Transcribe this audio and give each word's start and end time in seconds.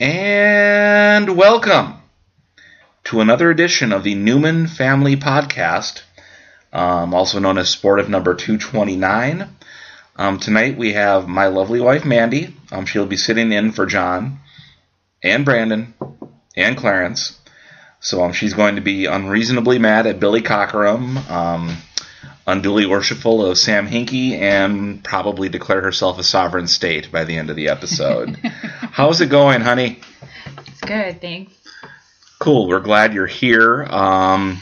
And 0.00 1.36
welcome 1.36 2.00
to 3.04 3.20
another 3.20 3.50
edition 3.50 3.92
of 3.92 4.02
the 4.02 4.14
Newman 4.14 4.66
Family 4.66 5.14
Podcast, 5.14 6.00
um, 6.72 7.12
also 7.12 7.38
known 7.38 7.58
as 7.58 7.68
Sportive 7.68 8.08
Number 8.08 8.34
229. 8.34 9.46
Um, 10.16 10.38
tonight 10.38 10.78
we 10.78 10.94
have 10.94 11.28
my 11.28 11.48
lovely 11.48 11.82
wife 11.82 12.06
Mandy. 12.06 12.56
Um, 12.72 12.86
she'll 12.86 13.04
be 13.04 13.18
sitting 13.18 13.52
in 13.52 13.72
for 13.72 13.84
John 13.84 14.38
and 15.22 15.44
Brandon 15.44 15.92
and 16.56 16.78
Clarence. 16.78 17.38
So 18.00 18.24
um, 18.24 18.32
she's 18.32 18.54
going 18.54 18.76
to 18.76 18.80
be 18.80 19.04
unreasonably 19.04 19.78
mad 19.78 20.06
at 20.06 20.18
Billy 20.18 20.40
Cockerham, 20.40 21.18
um, 21.28 21.76
unduly 22.50 22.86
worshipful 22.86 23.46
of 23.46 23.58
Sam 23.58 23.86
Hinkie, 23.86 24.32
and 24.32 25.02
probably 25.02 25.48
declare 25.48 25.80
herself 25.80 26.18
a 26.18 26.24
sovereign 26.24 26.66
state 26.66 27.10
by 27.10 27.24
the 27.24 27.36
end 27.36 27.50
of 27.50 27.56
the 27.56 27.68
episode. 27.68 28.36
How's 28.42 29.20
it 29.20 29.30
going, 29.30 29.60
honey? 29.60 30.00
It's 30.66 30.80
good, 30.80 31.20
thanks. 31.20 31.52
Cool. 32.38 32.68
We're 32.68 32.80
glad 32.80 33.14
you're 33.14 33.26
here. 33.26 33.84
Um, 33.84 34.60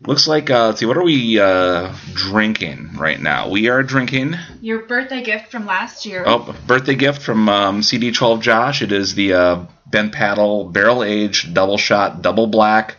looks 0.00 0.26
like 0.26 0.50
uh, 0.50 0.66
let's 0.68 0.80
see. 0.80 0.86
What 0.86 0.96
are 0.96 1.04
we 1.04 1.38
uh, 1.38 1.94
drinking 2.14 2.96
right 2.96 3.20
now? 3.20 3.50
We 3.50 3.68
are 3.68 3.82
drinking. 3.82 4.36
Your 4.60 4.86
birthday 4.86 5.22
gift 5.22 5.50
from 5.50 5.66
last 5.66 6.06
year. 6.06 6.24
Oh, 6.26 6.56
birthday 6.66 6.94
gift 6.94 7.22
from 7.22 7.48
um, 7.48 7.80
CD12 7.82 8.40
Josh. 8.40 8.82
It 8.82 8.92
is 8.92 9.14
the 9.14 9.34
uh, 9.34 9.66
Bent 9.86 10.12
Paddle 10.12 10.64
barrel 10.64 11.04
aged 11.04 11.54
double 11.54 11.78
shot 11.78 12.22
double 12.22 12.46
black 12.46 12.96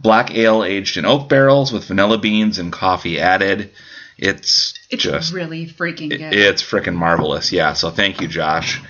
black 0.00 0.34
ale 0.34 0.64
aged 0.64 0.96
in 0.96 1.04
oak 1.04 1.28
barrels 1.28 1.72
with 1.72 1.84
vanilla 1.84 2.18
beans 2.18 2.58
and 2.58 2.72
coffee 2.72 3.20
added. 3.20 3.72
It's, 4.16 4.74
it's 4.90 5.02
just 5.02 5.32
really 5.32 5.66
freaking 5.66 6.10
good. 6.10 6.20
It's 6.20 6.62
freaking 6.62 6.96
marvelous. 6.96 7.52
Yeah. 7.52 7.72
So 7.74 7.90
thank 7.90 8.20
you, 8.20 8.28
Josh. 8.28 8.80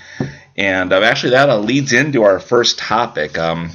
And 0.57 0.93
uh, 0.93 1.03
actually, 1.03 1.31
that 1.31 1.51
uh, 1.51 1.59
leads 1.59 1.93
into 1.93 2.23
our 2.23 2.41
first 2.41 2.79
topic. 2.79 3.39
Um, 3.39 3.71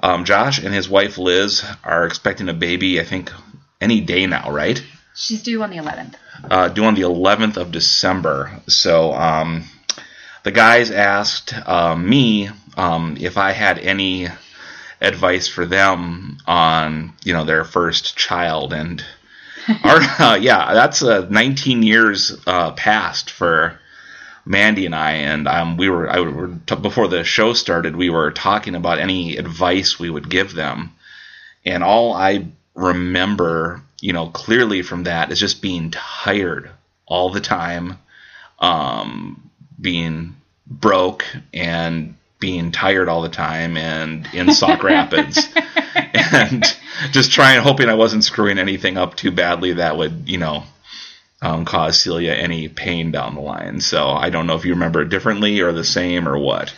um, 0.00 0.24
Josh 0.24 0.62
and 0.62 0.72
his 0.72 0.88
wife 0.88 1.18
Liz 1.18 1.64
are 1.82 2.06
expecting 2.06 2.48
a 2.48 2.54
baby. 2.54 3.00
I 3.00 3.04
think 3.04 3.32
any 3.80 4.00
day 4.00 4.26
now, 4.26 4.50
right? 4.50 4.82
She's 5.14 5.42
due 5.42 5.62
on 5.62 5.70
the 5.70 5.78
11th. 5.78 6.14
Uh, 6.48 6.68
due 6.68 6.84
on 6.84 6.94
the 6.94 7.02
11th 7.02 7.56
of 7.56 7.72
December. 7.72 8.60
So 8.68 9.12
um, 9.12 9.64
the 10.44 10.52
guys 10.52 10.92
asked 10.92 11.52
uh, 11.52 11.96
me 11.96 12.50
um, 12.76 13.16
if 13.18 13.36
I 13.36 13.50
had 13.50 13.78
any 13.78 14.28
advice 15.00 15.48
for 15.48 15.64
them 15.64 16.38
on 16.46 17.12
you 17.24 17.32
know 17.32 17.44
their 17.44 17.64
first 17.64 18.16
child. 18.16 18.72
And 18.72 19.04
our 19.84 20.00
uh, 20.00 20.38
yeah 20.40 20.74
that's 20.74 21.02
uh, 21.02 21.26
19 21.30 21.82
years 21.82 22.36
uh, 22.46 22.72
past 22.72 23.30
for 23.30 23.78
Mandy 24.44 24.86
and 24.86 24.94
I. 24.94 25.12
And 25.12 25.46
um, 25.46 25.76
we 25.76 25.88
were 25.88 26.08
I 26.08 26.20
were 26.20 26.54
t- 26.66 26.76
before 26.76 27.08
the 27.08 27.24
show 27.24 27.52
started 27.52 27.96
we 27.96 28.10
were 28.10 28.30
talking 28.30 28.74
about 28.74 28.98
any 28.98 29.36
advice 29.36 29.98
we 29.98 30.10
would 30.10 30.30
give 30.30 30.54
them. 30.54 30.92
And 31.64 31.82
all 31.84 32.12
I 32.12 32.46
remember 32.74 33.82
you 34.00 34.12
know 34.12 34.28
clearly 34.28 34.82
from 34.82 35.04
that 35.04 35.30
is 35.32 35.40
just 35.40 35.62
being 35.62 35.90
tired 35.90 36.70
all 37.06 37.30
the 37.30 37.40
time 37.40 37.98
um, 38.58 39.50
being 39.80 40.36
broke 40.66 41.24
and 41.52 42.14
being 42.40 42.70
tired 42.72 43.08
all 43.08 43.22
the 43.22 43.28
time 43.28 43.76
and 43.76 44.28
in 44.32 44.52
Sauk 44.52 44.82
Rapids 44.82 45.48
and 45.94 46.64
just 47.10 47.32
trying 47.32 47.60
hoping 47.62 47.88
I 47.88 47.94
wasn't 47.94 48.24
screwing 48.24 48.58
anything 48.58 48.96
up 48.96 49.16
too 49.16 49.30
badly 49.32 49.74
that 49.74 49.96
would 49.96 50.28
you 50.28 50.38
know 50.38 50.62
um, 51.42 51.64
cause 51.64 52.00
Celia 52.00 52.32
any 52.32 52.68
pain 52.68 53.10
down 53.10 53.34
the 53.34 53.40
line. 53.40 53.80
So 53.80 54.08
I 54.08 54.30
don't 54.30 54.46
know 54.46 54.56
if 54.56 54.64
you 54.64 54.72
remember 54.72 55.02
it 55.02 55.08
differently 55.08 55.60
or 55.60 55.72
the 55.72 55.84
same 55.84 56.28
or 56.28 56.38
what. 56.38 56.74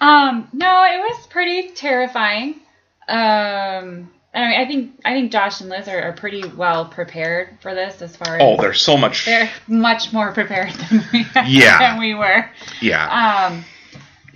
Um, 0.00 0.48
no, 0.52 0.84
it 0.84 0.98
was 0.98 1.26
pretty 1.26 1.70
terrifying. 1.70 2.60
Um, 3.08 4.10
I 4.34 4.46
mean, 4.46 4.60
I 4.60 4.66
think 4.66 5.00
I 5.04 5.12
think 5.14 5.32
Josh 5.32 5.60
and 5.60 5.70
Liz 5.70 5.88
are, 5.88 6.00
are 6.00 6.12
pretty 6.12 6.46
well 6.46 6.84
prepared 6.84 7.58
for 7.60 7.74
this 7.74 8.00
as 8.02 8.14
far 8.14 8.36
as 8.36 8.42
oh, 8.42 8.60
they're 8.60 8.74
so 8.74 8.96
much. 8.96 9.24
they're 9.24 9.50
much 9.66 10.12
more 10.12 10.32
prepared 10.32 10.72
than 10.72 11.02
we 11.12 11.26
Yeah. 11.46 11.78
than 11.80 11.98
we 11.98 12.14
were. 12.14 12.48
Yeah. 12.80 13.48
Um, 13.48 13.64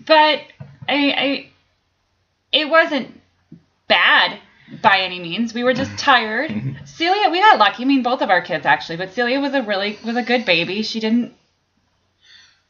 but 0.06 0.40
I, 0.88 0.94
I, 1.16 1.50
it 2.52 2.68
wasn't 2.68 3.20
bad 3.88 4.38
by 4.80 5.00
any 5.00 5.20
means. 5.20 5.52
We 5.52 5.64
were 5.64 5.74
just 5.74 5.96
tired. 5.98 6.50
Celia, 6.84 7.30
we 7.30 7.40
got 7.40 7.58
lucky. 7.58 7.82
I 7.82 7.86
mean, 7.86 8.02
both 8.02 8.22
of 8.22 8.30
our 8.30 8.40
kids 8.40 8.66
actually, 8.66 8.96
but 8.96 9.12
Celia 9.12 9.40
was 9.40 9.54
a 9.54 9.62
really 9.62 9.98
was 10.04 10.16
a 10.16 10.22
good 10.22 10.44
baby. 10.44 10.82
She 10.82 11.00
didn't 11.00 11.34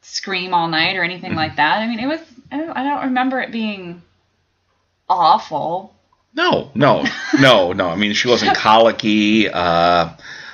scream 0.00 0.52
all 0.54 0.68
night 0.68 0.96
or 0.96 1.04
anything 1.04 1.34
like 1.34 1.56
that. 1.56 1.78
I 1.78 1.86
mean, 1.86 2.00
it 2.00 2.06
was. 2.06 2.20
I 2.50 2.58
don't, 2.58 2.70
I 2.70 2.82
don't 2.82 3.04
remember 3.04 3.40
it 3.40 3.50
being 3.50 4.02
awful. 5.08 5.94
No, 6.34 6.70
no, 6.74 7.04
no, 7.40 7.72
no. 7.72 7.88
I 7.88 7.96
mean, 7.96 8.14
she 8.14 8.28
wasn't 8.28 8.56
colicky. 8.56 9.48
Uh, 9.48 10.10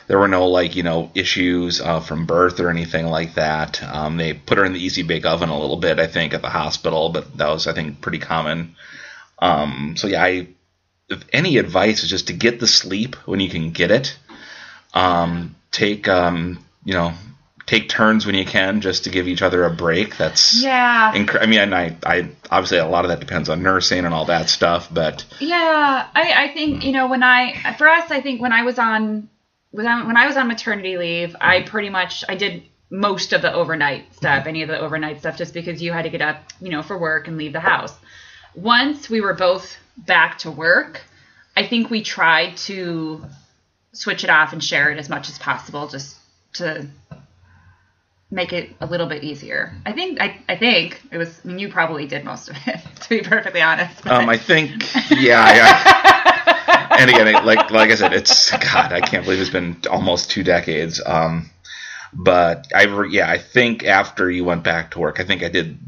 there 0.08 0.18
were 0.18 0.28
no 0.28 0.48
like 0.48 0.74
you 0.74 0.82
know 0.82 1.10
issues 1.14 1.80
uh, 1.80 2.00
from 2.00 2.26
birth 2.26 2.58
or 2.58 2.70
anything 2.70 3.06
like 3.06 3.34
that. 3.34 3.82
Um, 3.82 4.16
they 4.16 4.32
put 4.32 4.58
her 4.58 4.64
in 4.64 4.72
the 4.72 4.82
easy 4.82 5.02
bake 5.02 5.26
oven 5.26 5.50
a 5.50 5.58
little 5.58 5.76
bit, 5.76 6.00
I 6.00 6.06
think, 6.06 6.34
at 6.34 6.42
the 6.42 6.50
hospital, 6.50 7.10
but 7.10 7.36
that 7.36 7.48
was 7.48 7.66
I 7.66 7.74
think 7.74 8.00
pretty 8.00 8.18
common. 8.18 8.74
Um, 9.38 9.94
so 9.96 10.08
yeah, 10.08 10.24
I 10.24 10.48
if 11.08 11.24
any 11.32 11.58
advice 11.58 12.02
is 12.02 12.10
just 12.10 12.26
to 12.26 12.32
get 12.32 12.58
the 12.58 12.66
sleep 12.66 13.14
when 13.26 13.40
you 13.40 13.48
can 13.48 13.70
get 13.70 13.90
it. 13.90 14.18
Um, 14.94 15.54
take 15.70 16.08
um, 16.08 16.64
you 16.84 16.94
know 16.94 17.12
take 17.66 17.90
turns 17.90 18.24
when 18.24 18.34
you 18.34 18.46
can 18.46 18.80
just 18.80 19.04
to 19.04 19.10
give 19.10 19.28
each 19.28 19.42
other 19.42 19.64
a 19.64 19.70
break. 19.70 20.16
That's 20.16 20.62
Yeah. 20.62 21.12
Inc- 21.14 21.40
I 21.40 21.44
mean, 21.44 21.60
and 21.60 21.74
I, 21.74 21.96
I 22.02 22.30
obviously 22.50 22.78
a 22.78 22.86
lot 22.86 23.04
of 23.04 23.10
that 23.10 23.20
depends 23.20 23.50
on 23.50 23.62
nursing 23.62 24.06
and 24.06 24.14
all 24.14 24.24
that 24.24 24.48
stuff, 24.48 24.88
but 24.90 25.26
Yeah, 25.38 26.08
I, 26.14 26.44
I 26.44 26.54
think 26.54 26.82
you 26.82 26.92
know 26.92 27.08
when 27.08 27.22
I 27.22 27.74
for 27.76 27.86
us, 27.86 28.10
I 28.10 28.22
think 28.22 28.40
when 28.40 28.52
I 28.52 28.62
was 28.62 28.78
on 28.78 29.28
when 29.70 29.86
I, 29.86 30.06
when 30.06 30.16
I 30.16 30.26
was 30.26 30.36
on 30.36 30.48
maternity 30.48 30.96
leave, 30.96 31.36
I 31.40 31.62
pretty 31.62 31.90
much 31.90 32.24
I 32.28 32.34
did 32.34 32.62
most 32.90 33.32
of 33.32 33.42
the 33.42 33.52
overnight 33.52 34.14
stuff, 34.14 34.46
any 34.46 34.62
of 34.62 34.68
the 34.68 34.78
overnight 34.78 35.20
stuff, 35.20 35.36
just 35.36 35.52
because 35.52 35.82
you 35.82 35.92
had 35.92 36.02
to 36.02 36.10
get 36.10 36.22
up, 36.22 36.42
you 36.60 36.70
know, 36.70 36.82
for 36.82 36.98
work 36.98 37.28
and 37.28 37.36
leave 37.36 37.52
the 37.52 37.60
house. 37.60 37.94
Once 38.54 39.10
we 39.10 39.20
were 39.20 39.34
both 39.34 39.76
back 39.96 40.38
to 40.38 40.50
work, 40.50 41.02
I 41.56 41.66
think 41.66 41.90
we 41.90 42.02
tried 42.02 42.56
to 42.58 43.24
switch 43.92 44.24
it 44.24 44.30
off 44.30 44.52
and 44.52 44.62
share 44.62 44.90
it 44.90 44.98
as 44.98 45.08
much 45.08 45.28
as 45.28 45.38
possible, 45.38 45.88
just 45.88 46.16
to 46.54 46.86
make 48.30 48.52
it 48.52 48.70
a 48.80 48.86
little 48.86 49.06
bit 49.06 49.24
easier. 49.24 49.74
I 49.84 49.92
think 49.92 50.20
I, 50.20 50.38
I 50.48 50.56
think 50.56 51.00
it 51.10 51.18
was. 51.18 51.40
I 51.44 51.48
mean, 51.48 51.58
you 51.58 51.68
probably 51.68 52.06
did 52.06 52.24
most 52.24 52.48
of 52.48 52.56
it, 52.66 52.80
to 53.02 53.08
be 53.08 53.20
perfectly 53.20 53.60
honest. 53.60 54.06
um, 54.06 54.28
I 54.28 54.38
think 54.38 54.82
yeah, 55.10 55.54
yeah. 55.54 56.22
and 56.98 57.10
again, 57.10 57.28
it- 57.28 57.44
like 57.44 57.70
like 57.70 57.90
I 57.90 57.94
said, 57.94 58.12
it's 58.12 58.50
God, 58.50 58.92
I 58.92 59.00
can't 59.00 59.24
believe 59.24 59.40
it's 59.40 59.50
been 59.50 59.76
almost 59.90 60.30
two 60.30 60.42
decades. 60.42 61.00
Um, 61.04 61.50
but 62.12 62.66
I 62.74 62.84
re- 62.84 63.10
yeah, 63.10 63.30
I 63.30 63.38
think 63.38 63.84
after 63.84 64.30
you 64.30 64.44
went 64.44 64.64
back 64.64 64.92
to 64.92 64.98
work, 64.98 65.20
I 65.20 65.24
think 65.24 65.42
I 65.42 65.48
did 65.48 65.78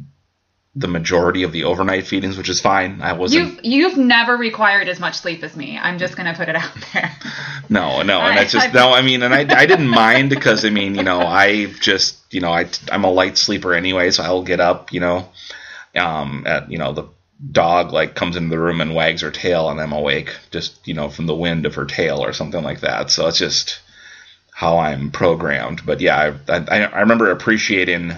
the 0.76 0.86
majority 0.86 1.42
of 1.42 1.50
the 1.50 1.64
overnight 1.64 2.06
feedings, 2.06 2.38
which 2.38 2.48
is 2.48 2.60
fine. 2.60 3.00
I 3.02 3.14
wasn't. 3.14 3.64
You've 3.64 3.64
you've 3.64 3.96
never 3.98 4.36
required 4.36 4.88
as 4.88 5.00
much 5.00 5.16
sleep 5.18 5.42
as 5.42 5.56
me. 5.56 5.76
I'm 5.78 5.98
just 5.98 6.16
gonna 6.16 6.34
put 6.34 6.48
it 6.48 6.56
out 6.56 6.70
there. 6.92 7.10
No, 7.72 8.02
no, 8.02 8.18
and 8.20 8.32
I- 8.32 8.34
that's 8.34 8.52
just 8.52 8.68
I- 8.70 8.72
no. 8.72 8.92
I 8.92 9.00
mean, 9.02 9.22
and 9.22 9.32
I, 9.32 9.40
I 9.42 9.64
didn't 9.66 9.86
mind 9.88 10.28
because 10.30 10.64
I 10.64 10.70
mean, 10.70 10.96
you 10.96 11.04
know, 11.04 11.20
I 11.20 11.66
just 11.66 12.18
you 12.32 12.40
know 12.40 12.50
I 12.50 12.66
I'm 12.90 13.04
a 13.04 13.10
light 13.10 13.38
sleeper 13.38 13.74
anyway, 13.74 14.10
so 14.10 14.24
I'll 14.24 14.42
get 14.42 14.58
up, 14.58 14.92
you 14.92 14.98
know, 14.98 15.28
um, 15.94 16.44
at 16.48 16.68
you 16.70 16.78
know 16.78 16.92
the 16.92 17.04
dog 17.52 17.92
like 17.92 18.14
comes 18.14 18.36
into 18.36 18.50
the 18.50 18.58
room 18.58 18.80
and 18.80 18.94
wags 18.94 19.22
her 19.22 19.30
tail, 19.30 19.70
and 19.70 19.80
I'm 19.80 19.92
awake 19.92 20.34
just 20.50 20.86
you 20.86 20.94
know 20.94 21.08
from 21.08 21.26
the 21.26 21.34
wind 21.34 21.66
of 21.66 21.74
her 21.74 21.86
tail 21.86 22.24
or 22.24 22.32
something 22.32 22.62
like 22.62 22.80
that. 22.80 23.10
So 23.10 23.26
it's 23.26 23.38
just 23.38 23.80
how 24.52 24.78
I'm 24.78 25.10
programmed. 25.10 25.86
But 25.86 26.00
yeah, 26.00 26.34
I 26.48 26.52
I, 26.52 26.82
I 26.82 27.00
remember 27.00 27.30
appreciating 27.30 28.12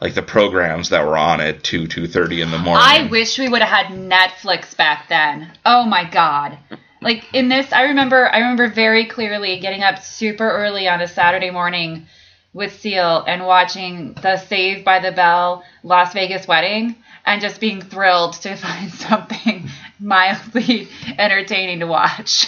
like 0.00 0.14
the 0.14 0.22
programs 0.22 0.90
that 0.90 1.04
were 1.04 1.18
on 1.18 1.40
at 1.40 1.62
two 1.62 1.86
two 1.86 2.06
thirty 2.06 2.40
in 2.40 2.50
the 2.50 2.58
morning. 2.58 2.84
I 2.84 3.08
wish 3.08 3.38
we 3.38 3.48
would 3.48 3.62
have 3.62 3.86
had 3.86 3.98
Netflix 3.98 4.76
back 4.76 5.08
then. 5.08 5.52
Oh 5.64 5.84
my 5.84 6.08
god. 6.08 6.58
Like 7.00 7.24
in 7.34 7.48
this 7.48 7.72
I 7.72 7.82
remember 7.82 8.28
I 8.28 8.38
remember 8.38 8.68
very 8.68 9.06
clearly 9.06 9.60
getting 9.60 9.82
up 9.82 10.02
super 10.02 10.48
early 10.48 10.88
on 10.88 11.00
a 11.00 11.08
Saturday 11.08 11.50
morning 11.50 12.06
with 12.54 12.80
Seal 12.80 13.24
and 13.26 13.46
watching 13.46 14.14
the 14.14 14.38
Saved 14.38 14.84
by 14.84 15.00
the 15.00 15.12
Bell 15.12 15.64
Las 15.82 16.12
Vegas 16.14 16.48
wedding 16.48 16.96
and 17.28 17.42
just 17.42 17.60
being 17.60 17.82
thrilled 17.82 18.32
to 18.32 18.56
find 18.56 18.90
something 18.90 19.68
mildly 20.00 20.88
entertaining 21.18 21.80
to 21.80 21.86
watch. 21.86 22.46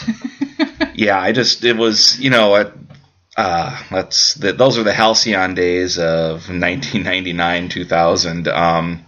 yeah, 0.95 1.21
I 1.21 1.33
just 1.33 1.65
it 1.65 1.77
was 1.77 2.19
you 2.19 2.31
know 2.31 2.57
it, 2.57 2.73
uh, 3.37 3.83
that's 3.91 4.35
the, 4.35 4.53
those 4.53 4.79
are 4.79 4.83
the 4.83 4.93
halcyon 4.93 5.55
days 5.55 5.99
of 5.99 6.49
1999 6.49 7.69
2000. 7.69 8.49
Um, 8.49 9.05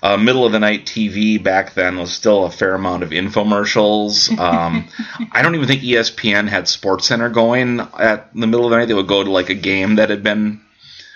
uh, 0.00 0.16
middle 0.16 0.46
of 0.46 0.52
the 0.52 0.60
night 0.60 0.86
TV 0.86 1.42
back 1.42 1.74
then 1.74 1.98
was 1.98 2.12
still 2.12 2.44
a 2.44 2.50
fair 2.52 2.74
amount 2.74 3.02
of 3.02 3.10
infomercials. 3.10 4.30
Um, 4.38 4.88
I 5.32 5.42
don't 5.42 5.56
even 5.56 5.66
think 5.66 5.82
ESPN 5.82 6.48
had 6.48 6.68
Sports 6.68 7.08
Center 7.08 7.30
going 7.30 7.80
at 7.80 8.32
the 8.32 8.46
middle 8.46 8.66
of 8.66 8.70
the 8.70 8.76
night. 8.76 8.86
They 8.86 8.94
would 8.94 9.08
go 9.08 9.24
to 9.24 9.30
like 9.30 9.50
a 9.50 9.54
game 9.54 9.96
that 9.96 10.10
had 10.10 10.22
been 10.22 10.60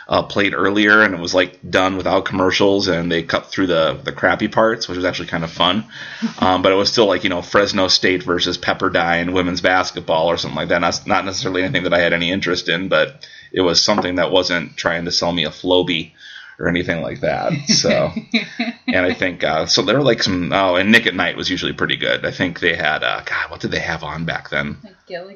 uh, 0.08 0.22
played 0.22 0.54
earlier, 0.54 1.02
and 1.02 1.14
it 1.14 1.20
was 1.20 1.34
like 1.34 1.58
done 1.68 1.96
without 1.96 2.24
commercials, 2.24 2.88
and 2.88 3.10
they 3.10 3.22
cut 3.22 3.46
through 3.46 3.68
the 3.68 4.00
the 4.02 4.12
crappy 4.12 4.48
parts, 4.48 4.88
which 4.88 4.96
was 4.96 5.04
actually 5.04 5.28
kind 5.28 5.44
of 5.44 5.50
fun. 5.50 5.84
Um, 6.38 6.62
but 6.62 6.72
it 6.72 6.76
was 6.76 6.90
still 6.90 7.06
like 7.06 7.24
you 7.24 7.30
know 7.30 7.42
Fresno 7.42 7.88
State 7.88 8.22
versus 8.22 8.58
Pepperdine 8.58 9.32
women's 9.32 9.60
basketball 9.60 10.28
or 10.28 10.36
something 10.36 10.56
like 10.56 10.68
that. 10.68 10.80
Not, 10.80 11.06
not 11.06 11.24
necessarily 11.24 11.62
anything 11.62 11.84
that 11.84 11.94
I 11.94 12.00
had 12.00 12.12
any 12.12 12.32
interest 12.32 12.68
in, 12.68 12.88
but 12.88 13.28
it 13.52 13.60
was 13.60 13.82
something 13.82 14.16
that 14.16 14.32
wasn't 14.32 14.76
trying 14.76 15.04
to 15.04 15.12
sell 15.12 15.32
me 15.32 15.44
a 15.44 15.50
Flowbee 15.50 16.12
or 16.58 16.68
anything 16.68 17.02
like 17.02 17.20
that. 17.20 17.52
So, 17.66 18.12
and 18.86 19.06
I 19.06 19.14
think 19.14 19.42
uh, 19.42 19.66
so. 19.66 19.82
There 19.82 19.96
were 19.96 20.04
like 20.04 20.22
some. 20.22 20.52
Oh, 20.52 20.76
and 20.76 20.92
Nick 20.92 21.06
at 21.06 21.14
Nite 21.14 21.36
was 21.36 21.50
usually 21.50 21.72
pretty 21.72 21.96
good. 21.96 22.24
I 22.24 22.30
think 22.30 22.60
they 22.60 22.76
had. 22.76 23.02
Uh, 23.02 23.22
God, 23.24 23.50
what 23.50 23.60
did 23.60 23.70
they 23.70 23.80
have 23.80 24.02
on 24.02 24.24
back 24.24 24.50
then? 24.50 24.76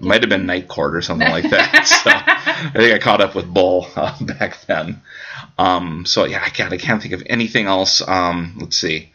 Might 0.01 0.23
have 0.23 0.31
been 0.31 0.47
Night 0.47 0.69
Court 0.69 0.95
or 0.95 1.03
something 1.03 1.29
like 1.29 1.51
that. 1.51 1.87
so 1.87 2.11
I 2.11 2.73
think 2.75 2.95
I 2.95 2.99
caught 2.99 3.21
up 3.21 3.35
with 3.35 3.53
Bull 3.53 3.87
uh, 3.97 4.17
back 4.25 4.65
then. 4.67 5.03
Um, 5.59 6.05
so 6.07 6.25
yeah, 6.25 6.43
I 6.45 6.51
can't, 6.51 6.73
I 6.73 6.77
can't 6.77 7.01
think 7.01 7.15
of 7.15 7.23
anything 7.27 7.67
else. 7.67 8.07
Um, 8.07 8.57
let's 8.61 8.77
see. 8.77 9.13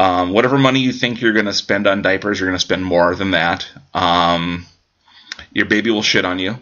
Um, 0.00 0.32
whatever 0.32 0.58
money 0.58 0.80
you 0.80 0.92
think 0.92 1.20
you're 1.20 1.32
going 1.32 1.46
to 1.46 1.52
spend 1.52 1.86
on 1.86 2.02
diapers, 2.02 2.38
you're 2.38 2.48
going 2.48 2.58
to 2.58 2.64
spend 2.64 2.84
more 2.84 3.14
than 3.16 3.32
that. 3.32 3.68
Um, 3.94 4.66
your 5.52 5.66
baby 5.66 5.90
will 5.90 6.02
shit 6.02 6.24
on 6.24 6.38
you. 6.38 6.56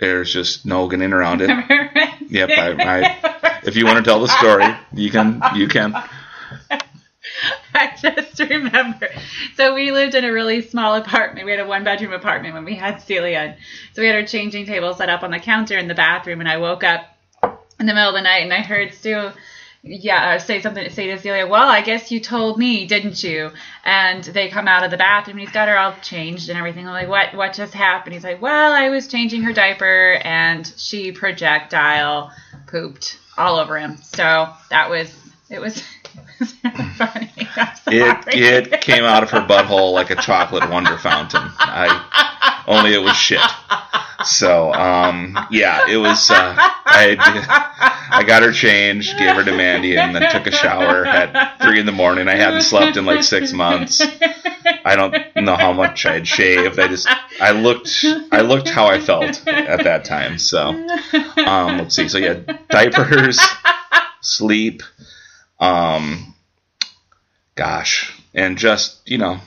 There's 0.00 0.32
just 0.32 0.66
no 0.66 0.88
getting 0.88 1.12
around 1.12 1.40
it. 1.40 1.50
Yep. 2.28 2.50
I, 2.50 2.72
I, 2.72 3.33
if 3.66 3.76
you 3.76 3.84
want 3.86 3.98
to 3.98 4.04
tell 4.04 4.20
the 4.20 4.28
story, 4.28 4.66
you 4.92 5.10
can. 5.10 5.42
You 5.54 5.68
can. 5.68 5.94
I 7.74 7.92
just 8.00 8.38
remember. 8.38 9.08
So 9.56 9.74
we 9.74 9.90
lived 9.90 10.14
in 10.14 10.24
a 10.24 10.32
really 10.32 10.62
small 10.62 10.94
apartment. 10.94 11.44
We 11.44 11.50
had 11.50 11.60
a 11.60 11.66
one 11.66 11.84
bedroom 11.84 12.12
apartment 12.12 12.54
when 12.54 12.64
we 12.64 12.76
had 12.76 13.00
Celia. 13.02 13.56
So 13.92 14.02
we 14.02 14.08
had 14.08 14.16
our 14.16 14.26
changing 14.26 14.66
table 14.66 14.94
set 14.94 15.08
up 15.08 15.22
on 15.22 15.30
the 15.30 15.40
counter 15.40 15.76
in 15.76 15.88
the 15.88 15.94
bathroom, 15.94 16.40
and 16.40 16.48
I 16.48 16.58
woke 16.58 16.84
up 16.84 17.06
in 17.80 17.86
the 17.86 17.94
middle 17.94 18.10
of 18.10 18.14
the 18.14 18.22
night 18.22 18.44
and 18.44 18.52
I 18.52 18.60
heard 18.60 18.94
Stu, 18.94 19.30
yeah, 19.82 20.34
uh, 20.34 20.38
say 20.38 20.62
something. 20.62 20.88
Say 20.90 21.08
to 21.08 21.18
Celia, 21.18 21.46
"Well, 21.46 21.68
I 21.68 21.82
guess 21.82 22.10
you 22.10 22.20
told 22.20 22.58
me, 22.58 22.86
didn't 22.86 23.22
you?" 23.22 23.50
And 23.84 24.22
they 24.24 24.48
come 24.48 24.68
out 24.68 24.84
of 24.84 24.90
the 24.90 24.96
bathroom. 24.96 25.38
and 25.38 25.46
He's 25.46 25.54
got 25.54 25.68
her 25.68 25.76
all 25.76 25.94
changed 26.02 26.48
and 26.48 26.58
everything. 26.58 26.86
I'm 26.86 26.94
like, 26.94 27.08
"What? 27.08 27.34
What 27.34 27.52
just 27.52 27.74
happened?" 27.74 28.14
He's 28.14 28.24
like, 28.24 28.40
"Well, 28.40 28.72
I 28.72 28.88
was 28.88 29.08
changing 29.08 29.42
her 29.42 29.52
diaper 29.52 30.20
and 30.22 30.72
she 30.76 31.12
projectile 31.12 32.32
pooped 32.66 33.18
all 33.36 33.56
over 33.58 33.78
him." 33.78 33.96
So 33.98 34.48
that 34.70 34.90
was 34.90 35.14
it 35.50 35.60
was. 35.60 35.82
It 37.56 37.68
was 37.68 37.80
funny. 37.80 38.00
I'm 38.00 38.22
It 38.26 38.72
it 38.72 38.80
came 38.80 39.04
out 39.04 39.22
of 39.22 39.30
her 39.30 39.40
butthole 39.40 39.92
like 39.92 40.10
a 40.10 40.16
chocolate 40.16 40.68
wonder 40.70 40.96
fountain. 40.98 41.42
I 41.58 42.64
only 42.66 42.94
it 42.94 43.02
was 43.02 43.16
shit. 43.16 43.40
So 44.24 44.72
um, 44.72 45.36
yeah, 45.50 45.86
it 45.88 45.96
was. 45.98 46.30
Uh, 46.30 46.54
I 46.58 47.16
I 48.10 48.22
got 48.24 48.42
her 48.42 48.52
changed, 48.52 49.18
gave 49.18 49.36
her 49.36 49.44
to 49.44 49.52
Mandy, 49.52 49.96
and 49.96 50.14
then 50.14 50.30
took 50.30 50.46
a 50.46 50.50
shower 50.50 51.04
at 51.04 51.60
three 51.62 51.78
in 51.80 51.86
the 51.86 51.92
morning. 51.92 52.28
I 52.28 52.36
hadn't 52.36 52.62
slept 52.62 52.96
in 52.96 53.04
like 53.04 53.22
six 53.22 53.52
months. 53.52 54.00
I 54.84 54.96
don't 54.96 55.14
know 55.36 55.56
how 55.56 55.72
much 55.72 56.06
I'd 56.06 56.26
shaved. 56.26 56.78
I 56.78 56.88
just 56.88 57.08
I 57.40 57.50
looked 57.52 58.04
I 58.32 58.40
looked 58.40 58.68
how 58.68 58.86
I 58.86 59.00
felt 59.00 59.46
at 59.46 59.84
that 59.84 60.04
time. 60.04 60.38
So 60.38 60.68
um, 61.46 61.78
let's 61.78 61.94
see. 61.94 62.08
So 62.08 62.18
yeah, 62.18 62.40
diapers, 62.70 63.40
sleep, 64.20 64.82
um, 65.60 66.33
gosh, 67.54 68.12
and 68.34 68.58
just 68.58 69.00
you 69.08 69.18
know, 69.18 69.38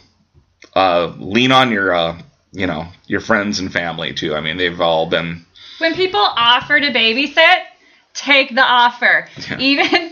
uh, 0.75 1.13
lean 1.17 1.51
on 1.51 1.71
your 1.71 1.93
uh, 1.93 2.21
you 2.51 2.67
know 2.67 2.87
your 3.07 3.21
friends 3.21 3.59
and 3.59 3.71
family 3.71 4.13
too. 4.13 4.35
I 4.35 4.41
mean, 4.41 4.57
they've 4.57 4.79
all 4.79 5.07
been 5.07 5.45
When 5.79 5.93
people 5.93 6.21
offer 6.21 6.79
to 6.79 6.91
babysit, 6.91 7.63
take 8.13 8.53
the 8.53 8.63
offer. 8.63 9.27
Yeah. 9.49 9.59
Even 9.59 10.11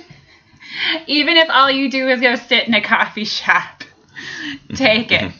even 1.08 1.38
if 1.38 1.50
all 1.50 1.70
you 1.72 1.90
do 1.90 2.08
is 2.10 2.22
go 2.22 2.36
sit 2.36 2.68
in 2.68 2.74
a 2.74 2.82
coffee 2.82 3.26
shop, 3.26 3.75
take 4.76 5.12
it. 5.12 5.32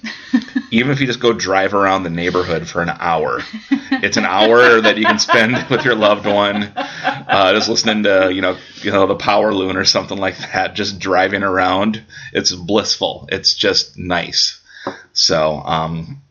even 0.72 0.92
if 0.92 1.00
you 1.00 1.08
just 1.08 1.20
go 1.20 1.34
drive 1.34 1.74
around 1.74 2.04
the 2.04 2.10
neighborhood 2.10 2.68
for 2.68 2.82
an 2.82 2.90
hour. 2.90 3.42
It's 3.92 4.18
an 4.18 4.26
hour 4.26 4.82
that 4.82 4.98
you 4.98 5.06
can 5.06 5.20
spend 5.20 5.54
with 5.70 5.86
your 5.86 5.96
loved 5.96 6.26
one, 6.26 6.64
uh, 6.76 7.54
just 7.54 7.70
listening 7.70 8.04
to 8.04 8.32
you 8.34 8.42
know 8.42 8.58
you 8.82 8.92
know 8.92 9.08
the 9.08 9.16
Power 9.16 9.54
Loon 9.54 9.78
or 9.78 9.86
something 9.86 10.18
like 10.18 10.38
that. 10.38 10.76
Just 10.76 11.00
driving 11.00 11.44
around, 11.44 12.04
it's 12.34 12.52
blissful. 12.54 13.28
It's 13.32 13.56
just 13.56 13.98
nice. 13.98 14.62
So, 15.14 15.62
um, 15.66 16.22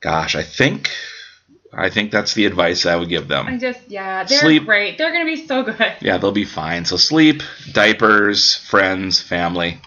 gosh, 0.00 0.36
I 0.36 0.42
think 0.42 0.90
I 1.76 1.90
think 1.90 2.10
that's 2.10 2.34
the 2.34 2.46
advice 2.46 2.86
I 2.86 2.96
would 2.96 3.08
give 3.08 3.28
them. 3.28 3.46
I 3.46 3.58
just 3.58 3.80
yeah, 3.88 4.24
they're 4.24 4.40
Sleep. 4.40 4.64
great. 4.64 4.98
They're 4.98 5.12
gonna 5.12 5.24
be 5.24 5.46
so 5.46 5.62
good. 5.62 5.94
Yeah, 6.00 6.18
they'll 6.18 6.32
be 6.32 6.44
fine. 6.44 6.84
So 6.84 6.96
sleep, 6.96 7.42
diapers, 7.72 8.54
friends, 8.54 9.20
family. 9.20 9.80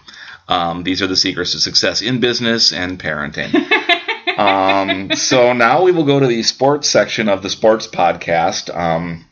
Um, 0.48 0.82
these 0.82 1.02
are 1.02 1.06
the 1.06 1.16
secrets 1.16 1.52
to 1.52 1.60
success 1.60 2.00
in 2.00 2.20
business 2.20 2.72
and 2.72 2.98
parenting. 2.98 3.54
um, 4.38 5.12
so 5.12 5.52
now 5.52 5.82
we 5.82 5.92
will 5.92 6.04
go 6.04 6.18
to 6.18 6.26
the 6.26 6.42
sports 6.42 6.88
section 6.88 7.28
of 7.28 7.42
the 7.42 7.50
sports 7.50 7.86
podcast. 7.86 8.74
Um, 8.74 9.26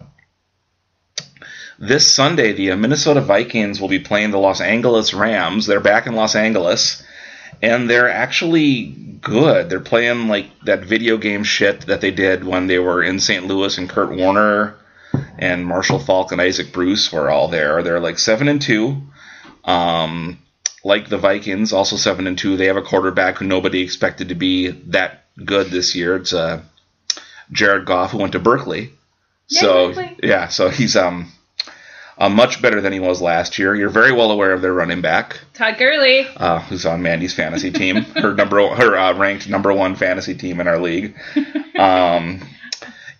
this 1.78 2.10
Sunday, 2.10 2.52
the 2.52 2.74
Minnesota 2.76 3.20
Vikings 3.20 3.80
will 3.80 3.88
be 3.88 3.98
playing 3.98 4.30
the 4.30 4.38
Los 4.38 4.60
Angeles 4.60 5.14
Rams. 5.14 5.66
They're 5.66 5.80
back 5.80 6.06
in 6.06 6.14
Los 6.14 6.34
Angeles, 6.34 7.02
and 7.62 7.88
they're 7.88 8.10
actually 8.10 8.84
good. 9.20 9.68
They're 9.68 9.80
playing 9.80 10.28
like 10.28 10.46
that 10.64 10.84
video 10.84 11.16
game 11.16 11.44
shit 11.44 11.86
that 11.86 12.00
they 12.00 12.10
did 12.10 12.44
when 12.44 12.66
they 12.66 12.78
were 12.78 13.02
in 13.02 13.20
St. 13.20 13.46
Louis 13.46 13.76
and 13.76 13.88
Kurt 13.88 14.14
Warner 14.14 14.76
and 15.38 15.66
Marshall 15.66 15.98
Faulk 15.98 16.32
and 16.32 16.40
Isaac 16.40 16.72
Bruce 16.72 17.12
were 17.12 17.30
all 17.30 17.48
there. 17.48 17.82
They're 17.82 18.00
like 18.00 18.18
seven 18.18 18.48
and 18.48 18.60
two. 18.60 19.02
Um, 19.64 20.38
like 20.84 21.08
the 21.08 21.18
Vikings, 21.18 21.72
also 21.72 21.96
seven 21.96 22.26
and 22.26 22.38
two. 22.38 22.56
They 22.56 22.66
have 22.66 22.76
a 22.76 22.82
quarterback 22.82 23.36
who 23.38 23.44
nobody 23.46 23.82
expected 23.82 24.28
to 24.28 24.34
be 24.34 24.68
that 24.90 25.24
good 25.44 25.68
this 25.70 25.94
year. 25.94 26.16
It's 26.16 26.32
uh, 26.32 26.62
Jared 27.52 27.86
Goff, 27.86 28.12
who 28.12 28.18
went 28.18 28.32
to 28.32 28.38
Berkeley. 28.38 28.90
so 29.48 29.92
Berkeley. 29.92 30.16
yeah, 30.22 30.48
so 30.48 30.68
he's 30.68 30.96
um 30.96 31.32
uh, 32.18 32.28
much 32.30 32.62
better 32.62 32.80
than 32.80 32.92
he 32.94 33.00
was 33.00 33.20
last 33.20 33.58
year. 33.58 33.74
You're 33.74 33.90
very 33.90 34.10
well 34.12 34.30
aware 34.30 34.52
of 34.52 34.62
their 34.62 34.72
running 34.72 35.02
back, 35.02 35.38
Todd 35.52 35.76
Gurley. 35.78 36.26
uh, 36.36 36.60
who's 36.60 36.86
on 36.86 37.02
Mandy's 37.02 37.34
fantasy 37.34 37.70
team, 37.70 37.96
her 38.16 38.32
number 38.34 38.66
her 38.74 38.96
uh, 38.96 39.12
ranked 39.18 39.48
number 39.48 39.72
one 39.72 39.96
fantasy 39.96 40.34
team 40.34 40.60
in 40.60 40.68
our 40.68 40.78
league. 40.80 41.14
Um, 41.76 42.40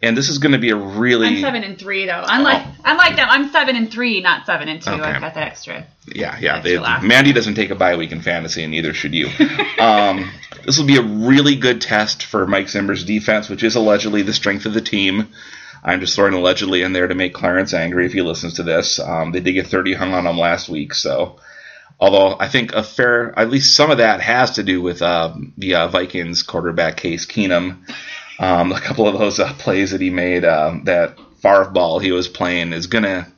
and 0.02 0.16
this 0.16 0.28
is 0.28 0.38
going 0.38 0.52
to 0.52 0.58
be 0.58 0.70
a 0.70 0.76
really 0.76 1.28
I'm 1.28 1.40
seven 1.40 1.64
and 1.64 1.78
three 1.78 2.06
though. 2.06 2.22
Unlike 2.26 2.66
unlike 2.84 3.16
them, 3.16 3.28
I'm 3.30 3.50
seven 3.50 3.76
and 3.76 3.90
three, 3.90 4.20
not 4.20 4.46
seven 4.46 4.68
and 4.68 4.82
two. 4.82 4.90
Okay. 4.90 5.02
I've 5.02 5.20
got 5.20 5.34
that 5.34 5.46
extra. 5.46 5.86
Yeah, 6.06 6.38
yeah. 6.38 6.56
Extra 6.58 7.00
They. 7.00 7.06
Mandy 7.06 7.32
doesn't 7.32 7.54
take 7.54 7.70
a 7.70 7.74
bye 7.74 7.96
week 7.96 8.12
in 8.12 8.20
fantasy, 8.20 8.62
and 8.62 8.70
neither 8.70 8.92
should 8.94 9.14
you. 9.14 9.28
um, 9.78 10.30
this 10.64 10.78
will 10.78 10.86
be 10.86 10.96
a 10.96 11.02
really 11.02 11.56
good 11.56 11.80
test 11.80 12.24
for 12.24 12.46
Mike 12.46 12.68
Zimmer's 12.68 13.04
defense, 13.04 13.48
which 13.48 13.62
is 13.62 13.76
allegedly 13.76 14.22
the 14.22 14.34
strength 14.34 14.66
of 14.66 14.74
the 14.74 14.80
team. 14.80 15.28
I'm 15.82 16.00
just 16.00 16.16
throwing 16.16 16.34
allegedly 16.34 16.82
in 16.82 16.92
there 16.92 17.06
to 17.06 17.14
make 17.14 17.32
Clarence 17.32 17.72
angry 17.72 18.06
if 18.06 18.12
he 18.12 18.20
listens 18.20 18.54
to 18.54 18.64
this. 18.64 18.98
Um, 18.98 19.30
they 19.30 19.40
did 19.40 19.52
get 19.52 19.68
30 19.68 19.94
hung 19.94 20.14
on 20.14 20.26
him 20.26 20.36
last 20.36 20.68
week, 20.68 20.94
so 20.94 21.38
although 21.98 22.36
I 22.38 22.48
think 22.48 22.72
a 22.72 22.82
fair, 22.82 23.38
at 23.38 23.50
least 23.50 23.76
some 23.76 23.90
of 23.90 23.98
that 23.98 24.20
has 24.20 24.52
to 24.52 24.62
do 24.62 24.82
with 24.82 25.02
uh, 25.02 25.34
the 25.56 25.74
uh, 25.74 25.88
Vikings 25.88 26.42
quarterback 26.42 26.96
Case 26.96 27.26
Keenum. 27.26 27.78
Um, 28.38 28.72
a 28.72 28.80
couple 28.80 29.08
of 29.08 29.18
those 29.18 29.38
uh, 29.38 29.52
plays 29.54 29.92
that 29.92 30.00
he 30.00 30.10
made, 30.10 30.44
uh, 30.44 30.74
that 30.84 31.18
Favre 31.40 31.70
ball 31.70 31.98
he 31.98 32.12
was 32.12 32.28
playing 32.28 32.72
is 32.72 32.86
gonna. 32.86 33.32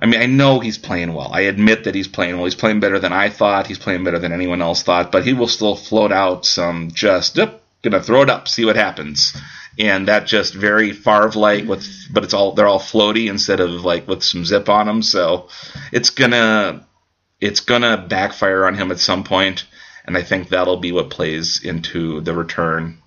I 0.00 0.06
mean, 0.06 0.20
I 0.20 0.26
know 0.26 0.60
he's 0.60 0.78
playing 0.78 1.14
well. 1.14 1.30
I 1.32 1.42
admit 1.42 1.84
that 1.84 1.94
he's 1.94 2.08
playing 2.08 2.36
well. 2.36 2.44
He's 2.44 2.54
playing 2.54 2.80
better 2.80 2.98
than 2.98 3.12
I 3.12 3.30
thought. 3.30 3.66
He's 3.66 3.78
playing 3.78 4.04
better 4.04 4.18
than 4.18 4.32
anyone 4.32 4.60
else 4.60 4.82
thought. 4.82 5.10
But 5.10 5.24
he 5.24 5.32
will 5.32 5.48
still 5.48 5.74
float 5.74 6.12
out 6.12 6.44
some 6.44 6.90
just, 6.90 7.38
gonna 7.82 8.02
throw 8.02 8.22
it 8.22 8.30
up, 8.30 8.48
see 8.48 8.64
what 8.64 8.76
happens. 8.76 9.34
And 9.78 10.08
that 10.08 10.26
just 10.26 10.54
very 10.54 10.92
Favre 10.92 11.30
like 11.32 11.66
with, 11.66 11.86
but 12.10 12.24
it's 12.24 12.34
all 12.34 12.52
they're 12.52 12.66
all 12.66 12.80
floaty 12.80 13.28
instead 13.28 13.60
of 13.60 13.84
like 13.84 14.06
with 14.08 14.22
some 14.22 14.44
zip 14.44 14.68
on 14.68 14.86
them. 14.86 15.02
So 15.02 15.48
it's 15.92 16.10
gonna 16.10 16.86
it's 17.40 17.60
gonna 17.60 18.06
backfire 18.08 18.66
on 18.66 18.74
him 18.74 18.90
at 18.90 18.98
some 18.98 19.24
point, 19.24 19.66
and 20.06 20.16
I 20.16 20.22
think 20.22 20.48
that'll 20.48 20.78
be 20.78 20.92
what 20.92 21.10
plays 21.10 21.62
into 21.62 22.20
the 22.22 22.34
return 22.34 22.98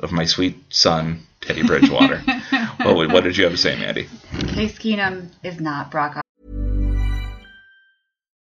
of 0.00 0.12
my 0.12 0.24
sweet 0.24 0.56
son 0.68 1.26
Teddy 1.40 1.62
Bridgewater. 1.62 2.18
what, 2.82 3.12
what 3.12 3.24
did 3.24 3.36
you 3.36 3.44
have 3.44 3.52
to 3.52 3.58
say, 3.58 3.78
Mandy? 3.78 4.08
Case 4.48 4.78
Keenum 4.78 5.30
is 5.42 5.60
not 5.60 5.90
Brock. 5.90 6.20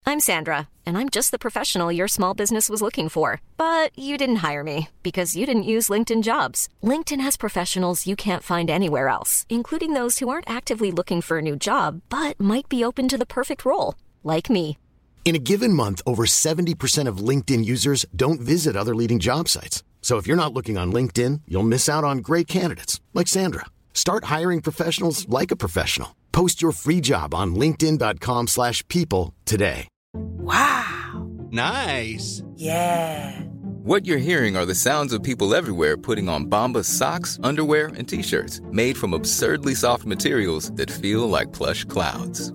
I'm 0.05 0.19
Sandra, 0.19 0.69
and 0.87 0.97
I'm 0.97 1.09
just 1.09 1.29
the 1.29 1.37
professional 1.37 1.91
your 1.91 2.07
small 2.07 2.33
business 2.33 2.67
was 2.67 2.81
looking 2.81 3.09
for. 3.09 3.41
But 3.57 3.91
you 3.95 4.17
didn't 4.17 4.37
hire 4.37 4.63
me 4.63 4.89
because 5.03 5.35
you 5.35 5.45
didn't 5.45 5.69
use 5.75 5.87
LinkedIn 5.87 6.23
jobs. 6.23 6.67
LinkedIn 6.81 7.21
has 7.21 7.37
professionals 7.37 8.07
you 8.07 8.15
can't 8.15 8.41
find 8.41 8.71
anywhere 8.71 9.07
else, 9.07 9.45
including 9.49 9.93
those 9.93 10.17
who 10.17 10.27
aren't 10.29 10.49
actively 10.49 10.91
looking 10.91 11.21
for 11.21 11.37
a 11.37 11.43
new 11.43 11.55
job 11.55 12.01
but 12.09 12.39
might 12.39 12.67
be 12.67 12.83
open 12.83 13.07
to 13.07 13.19
the 13.19 13.25
perfect 13.25 13.63
role, 13.65 13.93
like 14.23 14.49
me. 14.49 14.79
In 15.25 15.35
a 15.35 15.45
given 15.51 15.73
month, 15.73 16.01
over 16.07 16.25
70% 16.25 17.07
of 17.07 17.17
LinkedIn 17.29 17.63
users 17.63 18.03
don't 18.15 18.41
visit 18.41 18.75
other 18.75 18.95
leading 18.95 19.19
job 19.19 19.47
sites. 19.47 19.83
So 20.09 20.17
if 20.17 20.25
you're 20.25 20.43
not 20.43 20.53
looking 20.53 20.75
on 20.75 20.91
LinkedIn, 20.91 21.41
you'll 21.47 21.61
miss 21.75 21.87
out 21.87 22.03
on 22.03 22.17
great 22.29 22.47
candidates 22.47 22.99
like 23.13 23.27
Sandra. 23.27 23.65
Start 23.93 24.23
hiring 24.23 24.59
professionals 24.59 25.29
like 25.29 25.51
a 25.51 25.55
professional. 25.55 26.15
Post 26.31 26.63
your 26.63 26.71
free 26.71 26.99
job 26.99 27.35
on 27.35 27.53
linkedin.com/people 27.53 28.47
slash 28.47 28.81
people 28.87 29.35
today. 29.45 29.87
Wow. 30.15 31.29
Nice. 31.51 32.41
Yeah. 32.55 33.39
What 33.85 34.07
you're 34.07 34.25
hearing 34.31 34.57
are 34.57 34.65
the 34.65 34.81
sounds 34.87 35.13
of 35.13 35.21
people 35.21 35.53
everywhere 35.53 35.95
putting 35.95 36.27
on 36.27 36.49
Bombas 36.49 36.85
socks, 36.85 37.37
underwear, 37.43 37.91
and 37.95 38.09
t-shirts 38.09 38.61
made 38.71 38.97
from 38.97 39.13
absurdly 39.13 39.75
soft 39.75 40.05
materials 40.05 40.71
that 40.71 40.89
feel 40.89 41.29
like 41.29 41.53
plush 41.53 41.85
clouds. 41.85 42.51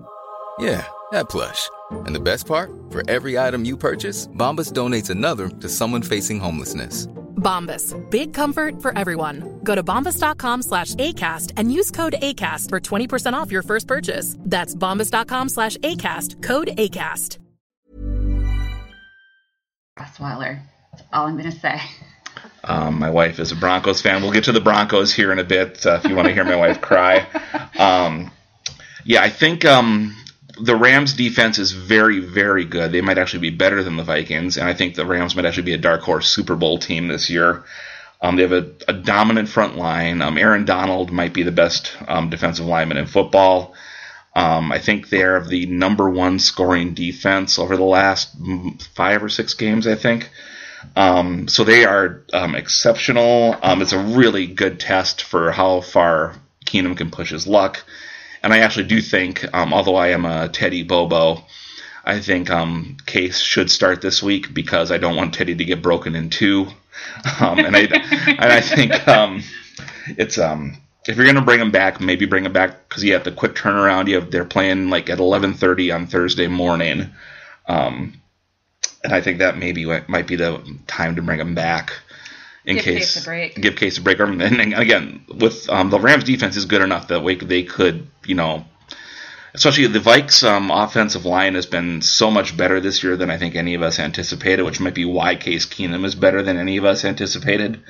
Yeah, 0.59 0.85
that 1.11 1.29
plush. 1.29 1.69
And 1.91 2.15
the 2.15 2.19
best 2.19 2.45
part? 2.47 2.71
For 2.89 3.07
every 3.09 3.37
item 3.37 3.65
you 3.65 3.77
purchase, 3.77 4.27
Bombas 4.27 4.71
donates 4.71 5.09
another 5.09 5.49
to 5.49 5.69
someone 5.69 6.01
facing 6.01 6.39
homelessness. 6.39 7.07
Bombas. 7.45 7.93
Big 8.09 8.33
comfort 8.33 8.81
for 8.81 8.97
everyone. 8.97 9.59
Go 9.63 9.75
to 9.75 9.83
bombas.com 9.83 10.63
slash 10.63 10.95
ACAST 10.95 11.53
and 11.57 11.71
use 11.71 11.91
code 11.91 12.15
ACAST 12.21 12.69
for 12.69 12.79
20% 12.79 13.33
off 13.33 13.51
your 13.51 13.61
first 13.61 13.87
purchase. 13.87 14.35
That's 14.39 14.73
bombas.com 14.73 15.49
slash 15.49 15.77
ACAST. 15.77 16.41
Code 16.41 16.69
ACAST. 16.77 17.37
Osweiler. 19.99 20.61
That's 20.91 21.03
all 21.13 21.27
I'm 21.27 21.37
going 21.37 21.51
to 21.51 21.59
say. 21.59 21.79
Um, 22.63 22.99
my 22.99 23.09
wife 23.09 23.39
is 23.39 23.51
a 23.51 23.55
Broncos 23.55 24.01
fan. 24.01 24.21
We'll 24.21 24.31
get 24.31 24.45
to 24.45 24.51
the 24.51 24.59
Broncos 24.59 25.13
here 25.13 25.31
in 25.31 25.39
a 25.39 25.43
bit 25.43 25.85
uh, 25.85 25.99
if 26.03 26.09
you 26.09 26.15
want 26.15 26.27
to 26.27 26.33
hear 26.33 26.43
my 26.43 26.55
wife 26.55 26.81
cry. 26.81 27.27
Um, 27.77 28.31
yeah, 29.03 29.21
I 29.21 29.29
think 29.29 29.65
um, 29.65 30.15
the 30.59 30.75
Rams 30.75 31.13
defense 31.13 31.59
is 31.59 31.71
very, 31.71 32.19
very 32.19 32.65
good. 32.65 32.91
They 32.91 33.01
might 33.01 33.17
actually 33.17 33.49
be 33.49 33.55
better 33.55 33.83
than 33.83 33.97
the 33.97 34.03
Vikings, 34.03 34.57
and 34.57 34.67
I 34.67 34.73
think 34.73 34.95
the 34.95 35.05
Rams 35.05 35.35
might 35.35 35.45
actually 35.45 35.63
be 35.63 35.73
a 35.73 35.77
dark 35.77 36.01
horse 36.01 36.29
Super 36.29 36.55
Bowl 36.55 36.77
team 36.77 37.07
this 37.07 37.29
year. 37.29 37.63
Um, 38.21 38.35
they 38.35 38.43
have 38.43 38.53
a, 38.53 38.71
a, 38.87 38.93
dominant 38.93 39.49
front 39.49 39.77
line. 39.77 40.21
Um, 40.21 40.37
Aaron 40.37 40.65
Donald 40.65 41.11
might 41.11 41.33
be 41.33 41.43
the 41.43 41.51
best 41.51 41.95
um, 42.07 42.29
defensive 42.29 42.65
lineman 42.65 42.97
in 42.97 43.05
football. 43.05 43.75
Um, 44.35 44.71
I 44.71 44.79
think 44.79 45.09
they're 45.09 45.41
the 45.41 45.65
number 45.65 46.09
one 46.09 46.39
scoring 46.39 46.93
defense 46.93 47.59
over 47.59 47.77
the 47.77 47.83
last 47.83 48.35
five 48.95 49.23
or 49.23 49.29
six 49.29 49.53
games, 49.53 49.85
I 49.85 49.95
think. 49.95 50.29
Um, 50.95 51.47
so 51.47 51.63
they 51.63 51.85
are 51.85 52.23
um, 52.33 52.55
exceptional. 52.55 53.57
it's 53.63 53.93
a 53.93 53.99
really 53.99 54.47
good 54.47 54.79
test 54.79 55.23
for 55.23 55.51
how 55.51 55.81
far 55.81 56.35
Keenum 56.65 56.97
can 56.97 57.11
push 57.11 57.29
his 57.29 57.47
luck. 57.47 57.83
And 58.45 58.53
I 58.53 58.59
actually 58.59 58.85
do 58.85 59.01
think, 59.01 59.43
um, 59.55 59.73
although 59.73 59.95
I 59.95 60.09
am 60.09 60.23
a 60.23 60.47
Teddy 60.47 60.83
Bobo, 60.83 61.43
I 62.05 62.19
think 62.19 62.51
um, 62.51 62.95
Case 63.07 63.39
should 63.39 63.71
start 63.71 64.01
this 64.01 64.21
week 64.21 64.53
because 64.53 64.91
I 64.91 64.99
don't 64.99 65.15
want 65.15 65.33
Teddy 65.33 65.55
to 65.55 65.65
get 65.65 65.81
broken 65.81 66.15
in 66.15 66.29
two. 66.29 66.67
Um, 67.39 67.57
and 67.57 67.75
I 67.75 67.79
and 68.27 68.53
I 68.53 68.61
think 68.61 69.07
um, 69.07 69.41
it's 70.09 70.37
um, 70.37 70.77
if 71.07 71.17
you're 71.17 71.25
gonna 71.25 71.41
bring 71.41 71.59
him 71.59 71.71
back, 71.71 71.99
maybe 71.99 72.27
bring 72.27 72.45
him 72.45 72.53
back 72.53 72.87
because 72.87 73.03
you 73.03 73.13
have 73.13 73.23
the 73.23 73.31
quick 73.31 73.55
turnaround. 73.55 74.07
You 74.07 74.15
have 74.19 74.29
they're 74.29 74.45
playing 74.45 74.91
like 74.91 75.09
at 75.09 75.17
11:30 75.17 75.93
on 75.93 76.05
Thursday 76.05 76.47
morning, 76.47 77.09
um, 77.67 78.21
and 79.03 79.11
I 79.11 79.21
think 79.21 79.39
that 79.39 79.57
maybe 79.57 79.85
might 80.07 80.27
be 80.27 80.35
the 80.35 80.61
time 80.85 81.15
to 81.15 81.23
bring 81.23 81.39
him 81.39 81.55
back 81.55 81.93
in 82.65 82.75
give 82.75 82.83
case, 82.83 83.13
case 83.13 83.23
a 83.23 83.25
break. 83.25 83.61
give 83.61 83.75
Case 83.75 83.97
a 83.97 84.01
break. 84.01 84.19
And, 84.19 84.41
and 84.41 84.73
again, 84.73 85.23
with 85.27 85.69
um, 85.69 85.89
the 85.89 85.99
Rams 85.99 86.23
defense 86.23 86.57
is 86.57 86.65
good 86.65 86.81
enough 86.81 87.09
that 87.09 87.23
way 87.23 87.35
they 87.35 87.63
could, 87.63 88.07
you 88.25 88.35
know, 88.35 88.65
especially 89.53 89.87
the 89.87 89.99
Vikes 89.99 90.43
um, 90.43 90.71
offensive 90.71 91.25
line 91.25 91.55
has 91.55 91.65
been 91.65 92.01
so 92.01 92.31
much 92.31 92.57
better 92.57 92.79
this 92.79 93.03
year 93.03 93.15
than 93.15 93.29
I 93.29 93.37
think 93.37 93.55
any 93.55 93.75
of 93.75 93.81
us 93.81 93.99
anticipated, 93.99 94.63
which 94.63 94.79
might 94.79 94.95
be 94.95 95.05
why 95.05 95.35
Case 95.35 95.65
Keenum 95.65 96.05
is 96.05 96.15
better 96.15 96.41
than 96.41 96.57
any 96.57 96.77
of 96.77 96.85
us 96.85 97.05
anticipated, 97.05 97.81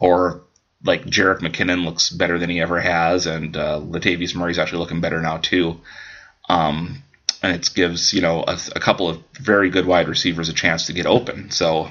or 0.00 0.42
like 0.84 1.04
Jerick 1.04 1.38
McKinnon 1.38 1.84
looks 1.84 2.10
better 2.10 2.38
than 2.38 2.50
he 2.50 2.60
ever 2.60 2.80
has, 2.80 3.26
and 3.26 3.56
uh, 3.56 3.80
Latavius 3.80 4.34
Murray's 4.34 4.58
actually 4.58 4.80
looking 4.80 5.00
better 5.00 5.22
now 5.22 5.38
too. 5.38 5.80
Um, 6.48 7.02
and 7.42 7.54
it 7.54 7.70
gives 7.74 8.12
you 8.12 8.20
know 8.20 8.44
a, 8.46 8.58
a 8.74 8.80
couple 8.80 9.08
of 9.08 9.22
very 9.32 9.70
good 9.70 9.86
wide 9.86 10.08
receivers 10.08 10.48
a 10.48 10.52
chance 10.52 10.86
to 10.86 10.92
get 10.92 11.06
open. 11.06 11.50
So 11.50 11.88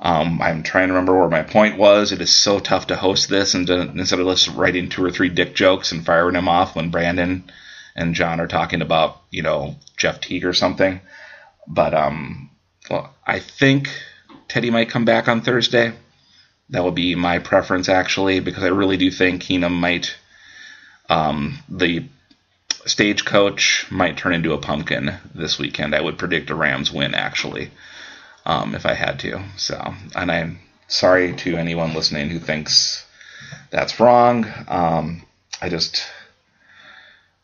um, 0.00 0.40
I'm 0.40 0.62
trying 0.62 0.88
to 0.88 0.94
remember 0.94 1.18
where 1.18 1.28
my 1.28 1.42
point 1.42 1.76
was. 1.76 2.12
It 2.12 2.20
is 2.20 2.32
so 2.32 2.60
tough 2.60 2.86
to 2.88 2.96
host 2.96 3.28
this 3.28 3.54
and 3.54 3.66
to, 3.66 3.80
instead 3.80 4.20
of 4.20 4.26
just 4.28 4.48
writing 4.48 4.88
two 4.88 5.04
or 5.04 5.10
three 5.10 5.28
dick 5.28 5.54
jokes 5.54 5.90
and 5.90 6.06
firing 6.06 6.34
them 6.34 6.48
off 6.48 6.76
when 6.76 6.90
Brandon 6.90 7.50
and 7.96 8.14
John 8.14 8.40
are 8.40 8.46
talking 8.46 8.80
about, 8.80 9.20
you 9.30 9.42
know, 9.42 9.74
Jeff 9.96 10.20
Teague 10.20 10.44
or 10.44 10.52
something. 10.52 11.00
But 11.66 11.94
um, 11.94 12.50
well, 12.88 13.12
I 13.26 13.40
think 13.40 13.88
Teddy 14.46 14.70
might 14.70 14.90
come 14.90 15.04
back 15.04 15.26
on 15.26 15.40
Thursday. 15.40 15.92
That 16.70 16.84
would 16.84 16.94
be 16.94 17.16
my 17.16 17.40
preference 17.40 17.88
actually, 17.88 18.38
because 18.38 18.62
I 18.62 18.68
really 18.68 18.98
do 18.98 19.10
think 19.10 19.42
Keenum 19.42 19.72
might, 19.72 20.14
um, 21.08 21.58
the 21.68 22.04
stagecoach 22.86 23.86
might 23.90 24.16
turn 24.16 24.32
into 24.32 24.52
a 24.52 24.58
pumpkin 24.58 25.14
this 25.34 25.58
weekend. 25.58 25.94
I 25.94 26.00
would 26.00 26.18
predict 26.18 26.50
a 26.50 26.54
Rams 26.54 26.92
win 26.92 27.14
actually 27.14 27.72
um, 28.48 28.74
if 28.74 28.86
I 28.86 28.94
had 28.94 29.20
to. 29.20 29.40
So, 29.56 29.94
and 30.16 30.32
I'm 30.32 30.58
sorry 30.88 31.34
to 31.34 31.56
anyone 31.56 31.94
listening 31.94 32.30
who 32.30 32.40
thinks 32.40 33.06
that's 33.70 34.00
wrong. 34.00 34.46
Um, 34.66 35.22
I 35.60 35.68
just 35.68 36.04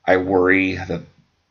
I 0.04 0.16
worry 0.16 0.76
that 0.76 1.02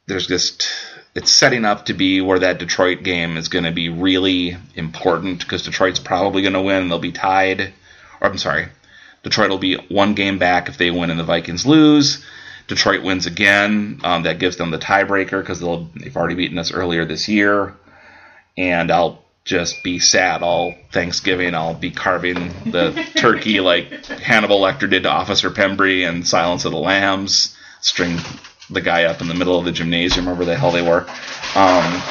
there's 0.07 0.27
just 0.27 0.67
it's 1.15 1.31
setting 1.31 1.63
up 1.63 1.85
to 1.85 1.93
be 1.93 2.19
where 2.19 2.39
that 2.39 2.57
Detroit 2.57 3.03
game 3.03 3.37
is 3.37 3.47
going 3.47 3.65
to 3.65 3.71
be 3.71 3.89
really 3.89 4.57
important 4.75 5.39
because 5.39 5.63
Detroit's 5.63 5.99
probably 5.99 6.41
going 6.41 6.55
to 6.55 6.61
win. 6.61 6.89
They'll 6.89 6.99
be 6.99 7.11
tied, 7.11 7.73
or 8.19 8.27
I'm 8.29 8.39
sorry, 8.39 8.67
Detroit 9.21 9.51
will 9.51 9.59
be 9.59 9.75
one 9.75 10.15
game 10.15 10.39
back 10.39 10.67
if 10.67 10.77
they 10.77 10.89
win 10.89 11.11
and 11.11 11.19
the 11.19 11.23
Vikings 11.23 11.65
lose. 11.65 12.25
Detroit 12.67 13.03
wins 13.03 13.27
again. 13.27 13.99
Um, 14.03 14.23
that 14.23 14.39
gives 14.39 14.55
them 14.57 14.71
the 14.71 14.79
tiebreaker 14.79 15.41
because 15.41 15.59
they've 15.59 16.17
already 16.17 16.35
beaten 16.35 16.57
us 16.57 16.71
earlier 16.71 17.05
this 17.05 17.27
year. 17.27 17.75
And 18.57 18.89
I'll 18.89 19.22
just 19.45 19.83
be 19.83 19.99
sad 19.99 20.41
all 20.41 20.73
Thanksgiving. 20.91 21.53
I'll 21.53 21.73
be 21.73 21.91
carving 21.91 22.49
the 22.71 22.91
turkey 23.17 23.59
like 23.59 24.05
Hannibal 24.05 24.61
Lecter 24.61 24.89
did 24.89 25.03
to 25.03 25.09
Officer 25.09 25.49
Pembry 25.49 26.07
and 26.07 26.27
Silence 26.27 26.65
of 26.65 26.71
the 26.71 26.77
Lambs. 26.77 27.55
String 27.81 28.17
the 28.69 28.79
guy 28.81 29.03
up 29.03 29.19
in 29.19 29.27
the 29.27 29.33
middle 29.33 29.59
of 29.59 29.65
the 29.65 29.71
gymnasium, 29.71 30.25
wherever 30.25 30.45
the 30.45 30.55
hell 30.55 30.71
they 30.71 30.81
were. 30.81 31.05
Um, 31.55 32.01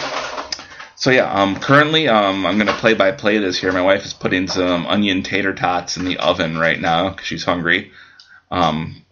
so 0.97 1.11
yeah, 1.11 1.33
um, 1.33 1.57
currently 1.57 2.09
um, 2.09 2.45
I'm 2.45 2.59
gonna 2.59 2.75
play 2.75 2.93
by 2.93 3.13
play 3.13 3.39
this 3.39 3.59
here. 3.59 3.73
My 3.73 3.81
wife 3.81 4.05
is 4.05 4.13
putting 4.13 4.47
some 4.47 4.87
onion 4.87 5.23
tater 5.23 5.55
tots 5.55 5.97
in 5.97 6.05
the 6.05 6.19
oven 6.19 6.59
right 6.59 6.79
now 6.79 7.09
because 7.11 7.27
she's 7.27 7.45
hungry. 7.45 7.91
Um, 8.51 9.03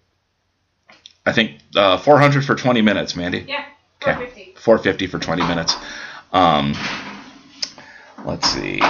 I 1.25 1.33
think 1.33 1.59
uh, 1.75 1.97
400 1.97 2.45
for 2.45 2.55
20 2.55 2.83
minutes, 2.83 3.17
Mandy. 3.17 3.47
Yeah. 3.49 3.65
450. 4.03 4.43
Okay. 4.43 4.61
450 4.61 5.07
for 5.07 5.19
20 5.19 5.43
minutes. 5.43 5.77
Um, 6.33 6.75
Let's 8.31 8.49
see. 8.49 8.81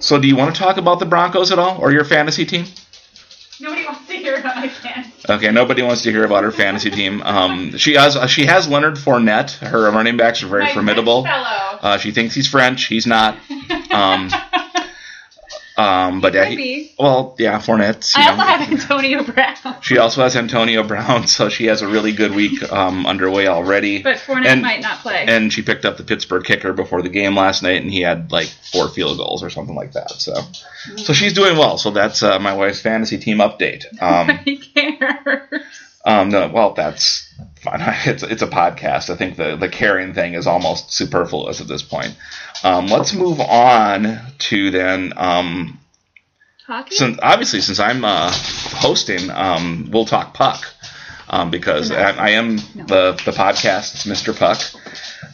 So, 0.00 0.20
do 0.20 0.26
you 0.26 0.34
want 0.34 0.56
to 0.56 0.60
talk 0.60 0.76
about 0.76 0.98
the 0.98 1.06
Broncos 1.06 1.52
at 1.52 1.58
all, 1.60 1.78
or 1.78 1.92
your 1.92 2.04
fantasy 2.04 2.44
team? 2.44 2.64
Nobody 3.60 3.84
wants 3.84 4.08
to 4.08 4.14
hear 4.14 4.34
about 4.34 4.56
my 4.56 4.68
fantasy. 4.68 5.12
Okay, 5.28 5.52
nobody 5.52 5.82
wants 5.82 6.02
to 6.02 6.10
hear 6.10 6.24
about 6.24 6.42
her 6.42 6.50
fantasy 6.50 6.90
team. 6.90 7.22
Um, 7.22 7.78
she 7.78 7.94
has 7.94 8.16
uh, 8.16 8.26
she 8.26 8.46
has 8.46 8.66
Leonard 8.66 8.96
Fournette. 8.96 9.52
Her 9.58 9.88
running 9.92 10.16
backs 10.16 10.42
are 10.42 10.48
very 10.48 10.64
My 10.64 10.74
formidable. 10.74 11.24
Uh, 11.28 11.96
she 11.98 12.10
thinks 12.10 12.34
he's 12.34 12.48
French. 12.48 12.86
He's 12.86 13.06
not. 13.06 13.38
Um, 13.92 14.30
um, 15.82 16.20
but 16.20 16.34
yeah, 16.34 16.44
he- 16.44 16.92
well, 16.98 17.34
yeah, 17.38 17.58
Fournette. 17.58 18.12
I 18.16 18.30
also 18.30 18.42
have 18.42 18.70
Antonio 18.70 19.22
Brown. 19.32 19.56
She 19.82 19.98
also 19.98 20.22
has 20.22 20.36
Antonio 20.36 20.82
Brown, 20.82 21.26
so 21.26 21.48
she 21.48 21.66
has 21.66 21.82
a 21.82 21.88
really 21.88 22.12
good 22.12 22.34
week 22.34 22.62
um, 22.72 23.06
underway 23.06 23.46
already. 23.48 24.02
But 24.02 24.16
Fournette 24.18 24.46
And- 24.46 24.62
might 24.62 24.80
not 24.80 25.00
play. 25.00 25.24
And 25.26 25.52
she 25.52 25.62
picked 25.62 25.84
up 25.84 25.96
the 25.96 26.04
Pittsburgh 26.04 26.44
kicker 26.44 26.72
before 26.72 27.02
the 27.02 27.08
game 27.08 27.34
last 27.36 27.62
night, 27.62 27.82
and 27.82 27.90
he 27.90 28.00
had 28.02 28.30
like 28.32 28.48
four 28.72 28.88
field 28.88 29.18
goals 29.18 29.42
or 29.42 29.50
something 29.50 29.74
like 29.74 29.92
that. 29.92 30.10
So, 30.12 30.34
so 30.96 31.12
she's 31.12 31.32
doing 31.32 31.56
well. 31.56 31.78
So 31.78 31.90
that's 31.90 32.22
uh, 32.22 32.38
my 32.38 32.54
wife's 32.54 32.80
fantasy 32.80 33.18
team 33.18 33.38
update. 33.38 33.84
Um, 34.00 34.26
Nobody 34.28 34.56
cares. 34.58 35.62
um, 36.04 36.28
no, 36.30 36.48
well, 36.48 36.72
that's. 36.74 37.31
It's 38.06 38.22
it's 38.22 38.42
a 38.42 38.46
podcast. 38.46 39.10
I 39.10 39.16
think 39.16 39.36
the 39.36 39.56
the 39.56 39.68
caring 39.68 40.14
thing 40.14 40.34
is 40.34 40.46
almost 40.46 40.92
superfluous 40.92 41.60
at 41.60 41.68
this 41.68 41.82
point. 41.82 42.16
Um, 42.64 42.86
let's 42.86 43.14
move 43.14 43.40
on 43.40 44.18
to 44.38 44.70
then. 44.70 45.12
Um, 45.16 45.78
Hockey? 46.66 46.94
since 46.94 47.18
obviously 47.22 47.60
since 47.60 47.78
I'm 47.78 48.04
uh, 48.04 48.30
hosting, 48.32 49.30
um, 49.30 49.88
we'll 49.92 50.06
talk 50.06 50.34
puck 50.34 50.64
um, 51.28 51.50
because 51.50 51.90
I, 51.90 52.10
I 52.10 52.28
am 52.30 52.56
the 52.56 53.20
the 53.24 53.32
podcast. 53.32 54.06
Mr. 54.06 54.36
Puck. 54.36 54.60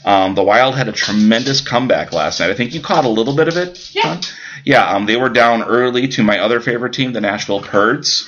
Um, 0.04 0.34
the 0.34 0.42
Wild 0.42 0.76
had 0.76 0.88
a 0.88 0.92
tremendous 0.92 1.60
comeback 1.60 2.12
last 2.12 2.40
night. 2.40 2.50
I 2.50 2.54
think 2.54 2.72
you 2.72 2.80
caught 2.80 3.04
a 3.04 3.08
little 3.08 3.34
bit 3.36 3.48
of 3.48 3.56
it. 3.56 3.94
Yeah. 3.94 4.20
Yeah. 4.64 4.88
Um, 4.88 5.06
they 5.06 5.16
were 5.16 5.28
down 5.28 5.62
early 5.62 6.08
to 6.08 6.22
my 6.22 6.38
other 6.38 6.60
favorite 6.60 6.92
team, 6.94 7.12
the 7.12 7.20
Nashville 7.20 7.60
Preds, 7.60 8.26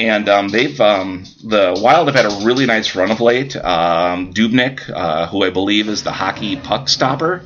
and 0.00 0.28
um, 0.30 0.48
they've 0.48 0.80
um, 0.80 1.24
the 1.44 1.78
Wild 1.82 2.08
have 2.08 2.16
had 2.16 2.24
a 2.24 2.44
really 2.44 2.64
nice 2.64 2.94
run 2.96 3.10
of 3.10 3.20
late. 3.20 3.54
Um, 3.54 4.32
Dubnyk, 4.32 4.88
uh, 4.88 5.26
who 5.26 5.44
I 5.44 5.50
believe 5.50 5.88
is 5.88 6.02
the 6.02 6.12
hockey 6.12 6.56
puck 6.56 6.88
stopper 6.88 7.42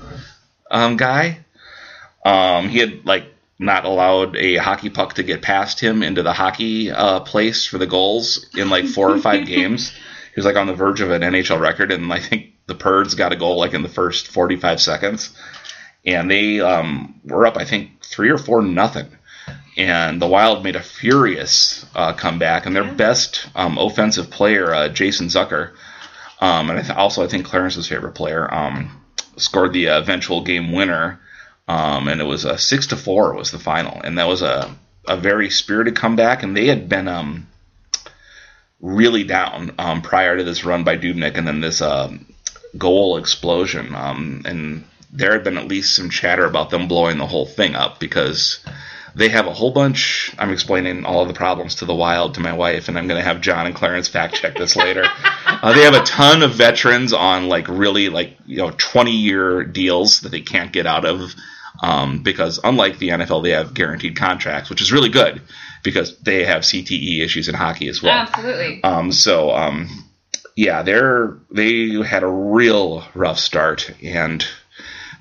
um, 0.71 0.97
guy, 0.97 1.45
um, 2.25 2.69
he 2.69 2.79
had 2.79 3.05
like 3.05 3.25
not 3.59 3.85
allowed 3.85 4.37
a 4.37 4.57
hockey 4.57 4.89
puck 4.89 5.15
to 5.15 5.25
get 5.25 5.43
past 5.43 5.81
him 5.81 6.03
into 6.03 6.23
the 6.23 6.33
hockey 6.33 6.91
uh, 6.91 7.21
place 7.21 7.67
for 7.67 7.79
the 7.79 7.87
goals 7.87 8.47
in 8.57 8.71
like 8.71 8.87
four 8.87 9.11
or 9.11 9.19
five 9.19 9.47
games. 9.55 9.91
He 9.91 10.37
was 10.37 10.47
like 10.47 10.57
on 10.57 10.69
the 10.69 10.75
verge 10.75 11.01
of 11.01 11.11
an 11.11 11.23
NHL 11.23 11.61
record, 11.61 11.91
and 11.91 12.13
I 12.13 12.21
think 12.21 12.53
the 12.67 12.75
Preds 12.75 13.17
got 13.17 13.33
a 13.33 13.37
goal 13.37 13.59
like 13.59 13.75
in 13.75 13.83
the 13.83 13.89
first 13.89 14.29
45 14.29 14.81
seconds, 14.81 15.37
and 16.07 16.31
they 16.31 16.61
um, 16.61 17.21
were 17.25 17.47
up 17.47 17.57
I 17.57 17.65
think 17.65 18.05
three 18.05 18.31
or 18.31 18.39
four 18.39 18.63
nothing. 18.63 19.09
And 19.77 20.23
the 20.23 20.27
Wild 20.27 20.63
made 20.63 20.77
a 20.77 20.83
furious 20.83 21.85
uh, 21.95 22.13
comeback, 22.13 22.67
and 22.67 22.77
their 22.77 22.93
best 22.93 23.49
um, 23.57 23.77
offensive 23.77 24.31
player, 24.31 24.73
uh, 24.73 24.89
Jason 24.89 25.27
Zucker, 25.27 25.73
um, 26.41 26.71
and 26.71 26.79
I 26.79 26.83
th- 26.83 26.97
also 26.97 27.25
I 27.25 27.27
think 27.27 27.47
Clarence's 27.47 27.89
favorite 27.89 28.15
player, 28.15 28.53
um, 28.53 29.03
scored 29.37 29.73
the 29.73 29.89
uh, 29.89 30.01
eventual 30.01 30.45
game 30.45 30.73
winner, 30.73 31.21
um, 31.67 32.07
and 32.09 32.21
it 32.21 32.25
was 32.25 32.45
a 32.45 32.59
six 32.59 32.87
to 32.89 32.97
four 32.97 33.35
was 33.35 33.51
the 33.51 33.59
final, 33.59 34.01
and 34.03 34.19
that 34.19 34.29
was 34.29 34.43
a 34.43 34.75
a 35.07 35.17
very 35.17 35.51
spirited 35.51 35.97
comeback, 35.97 36.43
and 36.43 36.57
they 36.57 36.67
had 36.67 36.89
been 36.89 37.09
um, 37.09 37.47
really 38.81 39.25
down 39.25 39.75
um, 39.79 40.03
prior 40.03 40.37
to 40.37 40.45
this 40.45 40.65
run 40.65 40.85
by 40.85 40.97
Dubnyk, 40.97 41.37
and 41.37 41.47
then 41.47 41.61
this 41.61 41.83
um, 41.83 42.27
goal 42.79 43.17
explosion, 43.17 43.95
um, 43.95 44.43
and 44.45 44.85
there 45.13 45.33
had 45.33 45.45
been 45.45 45.59
at 45.59 45.69
least 45.69 45.95
some 45.95 46.11
chatter 46.11 46.45
about 46.45 46.71
them 46.71 46.89
blowing 46.89 47.19
the 47.19 47.27
whole 47.27 47.47
thing 47.47 47.75
up 47.75 48.01
because 48.01 48.65
they 49.15 49.29
have 49.29 49.47
a 49.47 49.53
whole 49.53 49.71
bunch. 49.71 50.35
I'm 50.39 50.51
explaining 50.51 51.05
all 51.05 51.23
of 51.23 51.29
the 51.29 51.35
problems 51.35 51.77
to 51.77 51.85
the 51.85 51.95
Wild 51.95 52.35
to 52.35 52.41
my 52.41 52.53
wife, 52.53 52.89
and 52.89 52.99
I'm 52.99 53.07
going 53.07 53.21
to 53.21 53.27
have 53.27 53.41
John 53.41 53.67
and 53.67 53.75
Clarence 53.75 54.09
fact 54.09 54.35
check 54.35 54.57
this 54.57 54.77
later. 54.77 55.05
uh, 55.47 55.73
they 55.73 55.83
have 55.83 55.95
a 55.95 56.05
ton 56.05 56.43
of 56.43 56.53
veterans 56.53 57.13
on 57.13 57.49
like 57.49 57.69
really 57.69 58.09
like 58.09 58.37
you 58.47 58.59
know 58.59 58.71
20 58.71 59.13
year 59.13 59.65
deals 59.65 60.21
that 60.21 60.31
they 60.31 60.41
can't 60.41 60.73
get 60.73 60.87
out 60.87 61.05
of 61.05 61.35
um, 61.83 62.23
because 62.23 62.61
unlike 62.63 62.99
the 62.99 63.11
NFL, 63.11 63.43
they 63.43 63.51
have 63.51 63.75
guaranteed 63.75 64.17
contracts, 64.17 64.71
which 64.71 64.81
is 64.81 64.93
really 64.93 65.09
good 65.09 65.43
because 65.83 66.19
they 66.19 66.45
have 66.45 66.63
CTE 66.63 67.21
issues 67.23 67.49
in 67.49 67.55
hockey 67.55 67.89
as 67.89 68.03
well. 68.03 68.13
Absolutely. 68.13 68.83
Um, 68.83 69.13
so 69.13 69.51
um, 69.51 69.89
yeah, 70.57 70.83
they're 70.83 71.37
they 71.51 71.91
had 72.03 72.23
a 72.23 72.29
real 72.29 73.05
rough 73.15 73.39
start, 73.39 73.91
and 74.03 74.45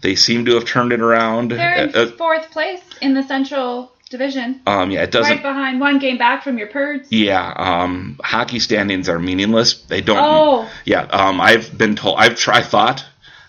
they 0.04 0.14
seem 0.16 0.46
to 0.46 0.54
have 0.54 0.66
turned 0.66 0.94
it 0.94 1.02
around. 1.02 1.50
They're 1.52 1.74
in 1.86 1.96
Uh, 1.96 2.06
fourth 2.18 2.52
place 2.52 2.82
in 3.02 3.16
the 3.16 3.24
Central 3.24 3.92
Division. 4.12 4.62
um, 4.68 4.92
yeah, 4.92 5.02
it 5.02 5.10
doesn't. 5.12 5.32
Right 5.32 5.42
behind 5.42 5.80
one 5.80 5.98
game 5.98 6.18
back 6.20 6.44
from 6.44 6.60
your 6.60 6.68
Preds. 6.68 7.08
Yeah, 7.10 7.52
um, 7.58 8.20
hockey 8.24 8.60
standings 8.60 9.10
are 9.10 9.18
meaningless. 9.18 9.74
They 9.90 10.02
don't. 10.02 10.20
Oh. 10.22 10.70
Yeah, 10.86 11.02
um, 11.10 11.42
I've 11.42 11.76
been 11.76 11.96
told. 11.96 12.20
I've 12.20 12.36
tried. 12.38 12.60
I 12.60 12.62
thought 12.62 13.04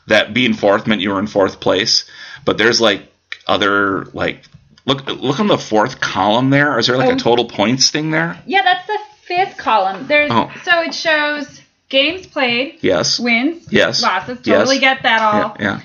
that 0.07 0.33
being 0.33 0.55
fourth 0.55 0.87
meant 0.87 1.03
you 1.03 1.11
were 1.11 1.19
in 1.19 1.27
fourth 1.27 1.61
place, 1.61 2.05
but 2.47 2.57
there's 2.57 2.81
like 2.81 3.03
other 3.47 4.07
like 4.15 4.43
look 4.87 5.07
look 5.07 5.39
on 5.41 5.49
the 5.49 5.59
fourth 5.59 6.01
column 6.01 6.49
there. 6.51 6.79
Is 6.79 6.87
there 6.87 6.97
like 6.97 7.11
Oh. 7.11 7.15
a 7.17 7.19
total 7.19 7.45
points 7.45 7.91
thing 7.91 8.11
there? 8.11 8.39
Yeah, 8.47 8.63
that's 8.63 8.87
the 8.87 8.99
fifth 9.27 9.57
column. 9.59 10.07
There's 10.07 10.31
Oh. 10.33 10.51
so 10.65 10.81
it 10.83 10.95
shows 10.95 11.61
games 11.91 12.27
played, 12.27 12.79
Yes. 12.81 13.21
wins, 13.21 13.67
Yes. 13.71 14.03
losses. 14.03 14.39
Yes. 14.45 14.59
Totally 14.59 14.79
get 14.79 15.03
that 15.03 15.21
all. 15.23 15.57
Yeah. 15.61 15.65
yeah. 15.67 15.81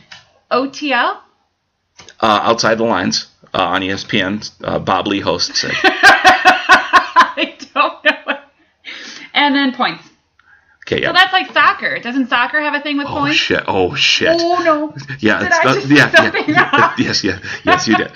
OTL. 0.51 1.19
Uh, 2.21 2.39
outside 2.43 2.75
the 2.77 2.83
lines 2.83 3.27
uh, 3.53 3.61
on 3.61 3.81
ESPN, 3.81 4.49
uh, 4.63 4.79
Bob 4.79 5.07
Ley 5.07 5.19
hosts 5.19 5.63
it. 5.63 5.71
I 5.83 7.57
don't 7.73 8.05
know. 8.05 8.37
And 9.33 9.55
then 9.55 9.73
points. 9.73 10.03
Okay, 10.87 11.01
yeah. 11.01 11.09
So 11.09 11.13
that's 11.13 11.33
like 11.33 11.51
soccer. 11.51 11.99
Doesn't 11.99 12.29
soccer 12.29 12.59
have 12.61 12.73
a 12.73 12.81
thing 12.81 12.97
with 12.97 13.05
points? 13.07 13.19
oh 13.19 13.25
points? 13.25 13.37
shit! 13.37 13.63
Oh 13.67 13.93
shit! 13.95 14.41
Oh 14.41 14.63
no. 14.63 14.93
Yeah, 15.19 15.39
Did 15.39 15.47
it's 15.47 15.59
I 15.59 15.63
not- 15.63 15.75
just 15.75 15.87
yeah, 15.87 16.09
do 16.09 16.17
something 16.17 16.43
yeah, 16.47 16.81
wrong? 16.81 16.91
yes, 16.97 17.23
yeah, 17.23 17.39
yes, 17.63 17.87
you 17.87 17.95
did. 17.95 18.11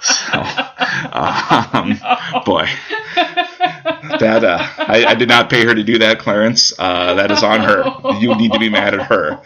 So, 0.00 0.38
um, 1.12 1.98
boy, 2.44 2.66
that 4.18 4.44
uh, 4.44 4.58
I, 4.78 5.04
I 5.08 5.14
did 5.14 5.28
not 5.28 5.50
pay 5.50 5.64
her 5.66 5.74
to 5.74 5.82
do 5.82 5.98
that, 5.98 6.18
Clarence. 6.20 6.72
Uh, 6.78 7.14
that 7.14 7.30
is 7.30 7.42
on 7.42 7.60
her. 7.60 7.84
You 8.18 8.34
need 8.36 8.52
to 8.52 8.58
be 8.58 8.68
mad 8.70 8.94
at 8.94 9.02
her. 9.06 9.38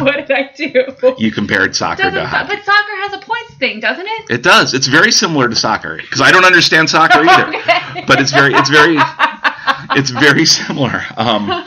What 0.04 0.26
did 0.26 0.30
I 0.30 0.50
do? 0.56 1.14
you 1.18 1.30
compared 1.30 1.76
soccer 1.76 2.02
Doesn't 2.04 2.18
to 2.20 2.26
hockey. 2.26 2.56
but 2.56 2.64
soccer 2.64 2.96
has 3.02 3.12
a 3.14 3.18
points 3.18 3.54
thing, 3.54 3.80
doesn't 3.80 4.06
it? 4.06 4.30
It 4.30 4.42
does. 4.42 4.74
It's 4.74 4.86
very 4.86 5.12
similar 5.12 5.48
to 5.48 5.54
soccer 5.56 5.96
because 5.96 6.20
I 6.20 6.30
don't 6.32 6.44
understand 6.44 6.88
soccer 6.90 7.20
either. 7.24 7.58
Okay. 7.60 8.04
But 8.06 8.20
it's 8.20 8.32
very, 8.32 8.54
it's 8.54 8.70
very, 8.70 8.96
it's 9.98 10.10
very 10.10 10.44
similar. 10.46 11.02
Um, 11.16 11.66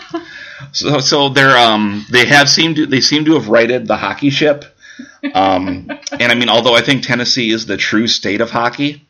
so, 0.71 0.99
so 0.99 1.29
they're, 1.29 1.57
um, 1.57 2.05
they 2.09 2.25
have 2.25 2.49
seemed 2.49 2.77
to, 2.77 2.85
they 2.85 3.01
seem 3.01 3.25
to 3.25 3.33
have 3.33 3.49
righted 3.49 3.87
the 3.87 3.97
hockey 3.97 4.29
ship. 4.29 4.65
Um, 5.33 5.89
and 6.11 6.31
I 6.31 6.35
mean, 6.35 6.49
although 6.49 6.75
I 6.75 6.81
think 6.81 7.03
Tennessee 7.03 7.51
is 7.51 7.65
the 7.65 7.77
true 7.77 8.07
state 8.07 8.41
of 8.41 8.51
hockey, 8.51 9.05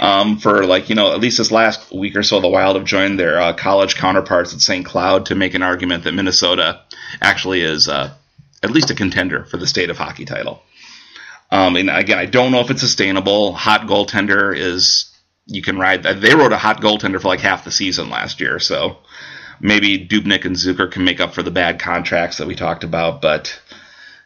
um, 0.00 0.38
for 0.38 0.64
like 0.64 0.88
you 0.88 0.94
know, 0.94 1.12
at 1.12 1.20
least 1.20 1.38
this 1.38 1.50
last 1.52 1.92
week 1.92 2.16
or 2.16 2.22
so, 2.22 2.40
the 2.40 2.48
Wild 2.48 2.76
have 2.76 2.84
joined 2.84 3.18
their 3.20 3.40
uh, 3.40 3.52
college 3.52 3.96
counterparts 3.96 4.54
at 4.54 4.60
St. 4.60 4.84
Cloud 4.84 5.26
to 5.26 5.34
make 5.34 5.54
an 5.54 5.62
argument 5.62 6.04
that 6.04 6.12
Minnesota 6.12 6.80
actually 7.20 7.60
is 7.62 7.88
uh, 7.88 8.12
at 8.62 8.70
least 8.70 8.90
a 8.90 8.94
contender 8.94 9.44
for 9.44 9.56
the 9.56 9.66
state 9.66 9.90
of 9.90 9.98
hockey 9.98 10.24
title. 10.24 10.62
Um, 11.50 11.76
and 11.76 11.88
again, 11.90 12.18
I 12.18 12.26
don't 12.26 12.52
know 12.52 12.60
if 12.60 12.70
it's 12.70 12.80
sustainable. 12.80 13.52
Hot 13.54 13.82
goaltender 13.82 14.54
is 14.56 15.10
you 15.46 15.62
can 15.62 15.78
ride. 15.78 16.02
They 16.02 16.34
rode 16.34 16.52
a 16.52 16.58
hot 16.58 16.80
goaltender 16.80 17.20
for 17.20 17.28
like 17.28 17.40
half 17.40 17.64
the 17.64 17.70
season 17.70 18.10
last 18.10 18.40
year, 18.40 18.58
so 18.58 18.98
maybe 19.60 20.06
Dubnyk 20.06 20.44
and 20.44 20.56
Zucker 20.56 20.90
can 20.90 21.04
make 21.04 21.20
up 21.20 21.32
for 21.34 21.42
the 21.42 21.50
bad 21.50 21.80
contracts 21.80 22.36
that 22.38 22.46
we 22.46 22.54
talked 22.54 22.84
about. 22.84 23.22
But 23.22 23.58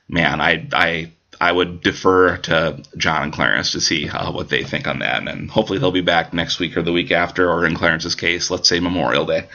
man, 0.08 0.40
I 0.40 0.66
I 0.72 1.12
I 1.40 1.52
would 1.52 1.80
defer 1.82 2.38
to 2.38 2.82
John 2.96 3.22
and 3.24 3.32
Clarence 3.32 3.70
to 3.72 3.80
see 3.80 4.08
uh, 4.08 4.32
what 4.32 4.48
they 4.48 4.64
think 4.64 4.88
on 4.88 4.98
that, 4.98 5.26
and 5.28 5.48
hopefully 5.48 5.78
they'll 5.78 5.92
be 5.92 6.00
back 6.00 6.32
next 6.32 6.58
week 6.58 6.76
or 6.76 6.82
the 6.82 6.92
week 6.92 7.12
after, 7.12 7.48
or 7.48 7.64
in 7.66 7.76
Clarence's 7.76 8.16
case, 8.16 8.50
let's 8.50 8.68
say 8.68 8.80
Memorial 8.80 9.26
Day. 9.26 9.46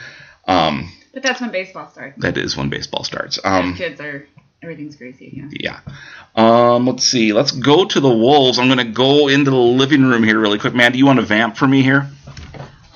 Um, 0.46 0.90
But 1.12 1.22
that's 1.22 1.40
when 1.42 1.50
baseball 1.50 1.90
starts. 1.90 2.20
that 2.22 2.38
is 2.38 2.56
when 2.56 2.70
baseball 2.70 3.04
starts. 3.04 3.38
Um, 3.44 3.74
Kids 3.74 4.00
are 4.00 4.26
everything's 4.62 4.96
crazy. 4.96 5.32
Yeah. 5.50 5.80
yeah. 5.84 6.74
Um, 6.74 6.86
let's 6.86 7.04
see. 7.04 7.32
Let's 7.32 7.52
go 7.52 7.84
to 7.84 8.00
the 8.00 8.08
Wolves. 8.08 8.58
I'm 8.58 8.66
going 8.66 8.78
to 8.78 8.92
go 8.92 9.28
into 9.28 9.50
the 9.50 9.56
living 9.56 10.04
room 10.04 10.22
here 10.22 10.38
really 10.38 10.58
quick. 10.58 10.74
Man, 10.74 10.92
do 10.92 10.98
you 10.98 11.06
want 11.06 11.18
to 11.20 11.24
vamp 11.24 11.56
for 11.56 11.66
me 11.66 11.82
here? 11.82 12.08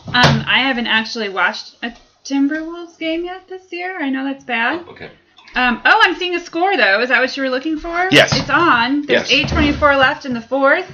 Um, 0.08 0.44
I 0.46 0.60
haven't 0.60 0.88
actually 0.88 1.28
watched 1.28 1.76
a 1.82 1.92
Timberwolves 2.24 2.98
game 2.98 3.24
yet 3.24 3.48
this 3.48 3.72
year. 3.72 4.00
I 4.00 4.10
know 4.10 4.24
that's 4.24 4.44
bad. 4.44 4.86
Okay. 4.88 5.10
Um, 5.54 5.80
oh, 5.84 6.00
I'm 6.02 6.14
seeing 6.16 6.34
a 6.34 6.40
score 6.40 6.76
though. 6.76 7.00
Is 7.02 7.10
that 7.10 7.20
what 7.20 7.36
you 7.36 7.42
were 7.42 7.50
looking 7.50 7.78
for? 7.78 8.08
Yes. 8.10 8.36
It's 8.38 8.48
on. 8.50 9.06
There's 9.06 9.30
Yes. 9.30 9.50
8:24 9.52 9.98
left 9.98 10.24
in 10.24 10.32
the 10.32 10.40
fourth, 10.40 10.90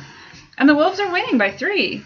and 0.56 0.68
the 0.68 0.74
Wolves 0.74 0.98
are 0.98 1.12
winning 1.12 1.38
by 1.38 1.50
three. 1.52 2.02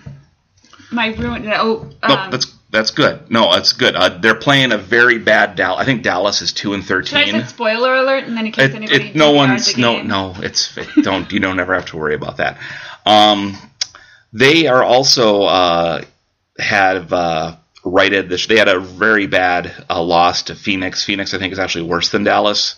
My 0.90 1.09
ruin. 1.14 1.51
Oh, 1.55 1.90
um, 2.03 2.11
no, 2.11 2.31
that's 2.31 2.55
that's 2.72 2.90
good. 2.90 3.30
No, 3.30 3.52
that's 3.52 3.74
good. 3.74 3.94
Uh, 3.94 4.08
they're 4.08 4.35
playing 4.35 4.72
a 4.72 4.78
very 4.78 5.18
bad 5.18 5.56
Dallas. 5.56 5.80
I 5.80 5.85
think 5.85 6.02
Dallas 6.02 6.40
is 6.40 6.52
two 6.52 6.72
and 6.72 6.82
thirteen. 6.85 7.26
should 7.26 7.35
I 7.35 7.42
spoiler 7.44 7.94
alert 7.94 8.24
and 8.24 8.37
then 8.37 8.46
in 8.46 8.52
case 8.52 8.70
It, 8.70 8.74
anybody 8.74 9.08
it, 9.11 9.14
no 9.14 9.32
one's 9.32 9.76
no 9.76 9.96
game? 9.96 10.08
no. 10.08 10.35
It's 10.38 10.76
it, 10.78 10.88
don't 11.02 11.30
you 11.30 11.38
don't 11.38 11.61
ever 11.61 11.74
have 11.74 11.87
to 11.87 11.98
worry 11.98 12.14
about 12.14 12.38
that. 12.38 12.58
Um, 13.04 13.56
they 14.32 14.66
are 14.66 14.82
also 14.82 15.42
uh, 15.42 16.02
have 16.58 17.12
uh, 17.12 17.56
righted 17.85 18.30
this. 18.30 18.46
They 18.46 18.56
had 18.56 18.68
a 18.68 18.80
very 18.80 19.26
bad 19.26 19.85
uh, 19.90 20.02
loss 20.02 20.44
to 20.44 20.54
Phoenix. 20.54 21.04
Phoenix, 21.04 21.35
I 21.35 21.38
think, 21.38 21.52
is 21.52 21.58
actually 21.58 21.85
worse 21.85 22.08
than 22.08 22.24
Dallas. 22.24 22.76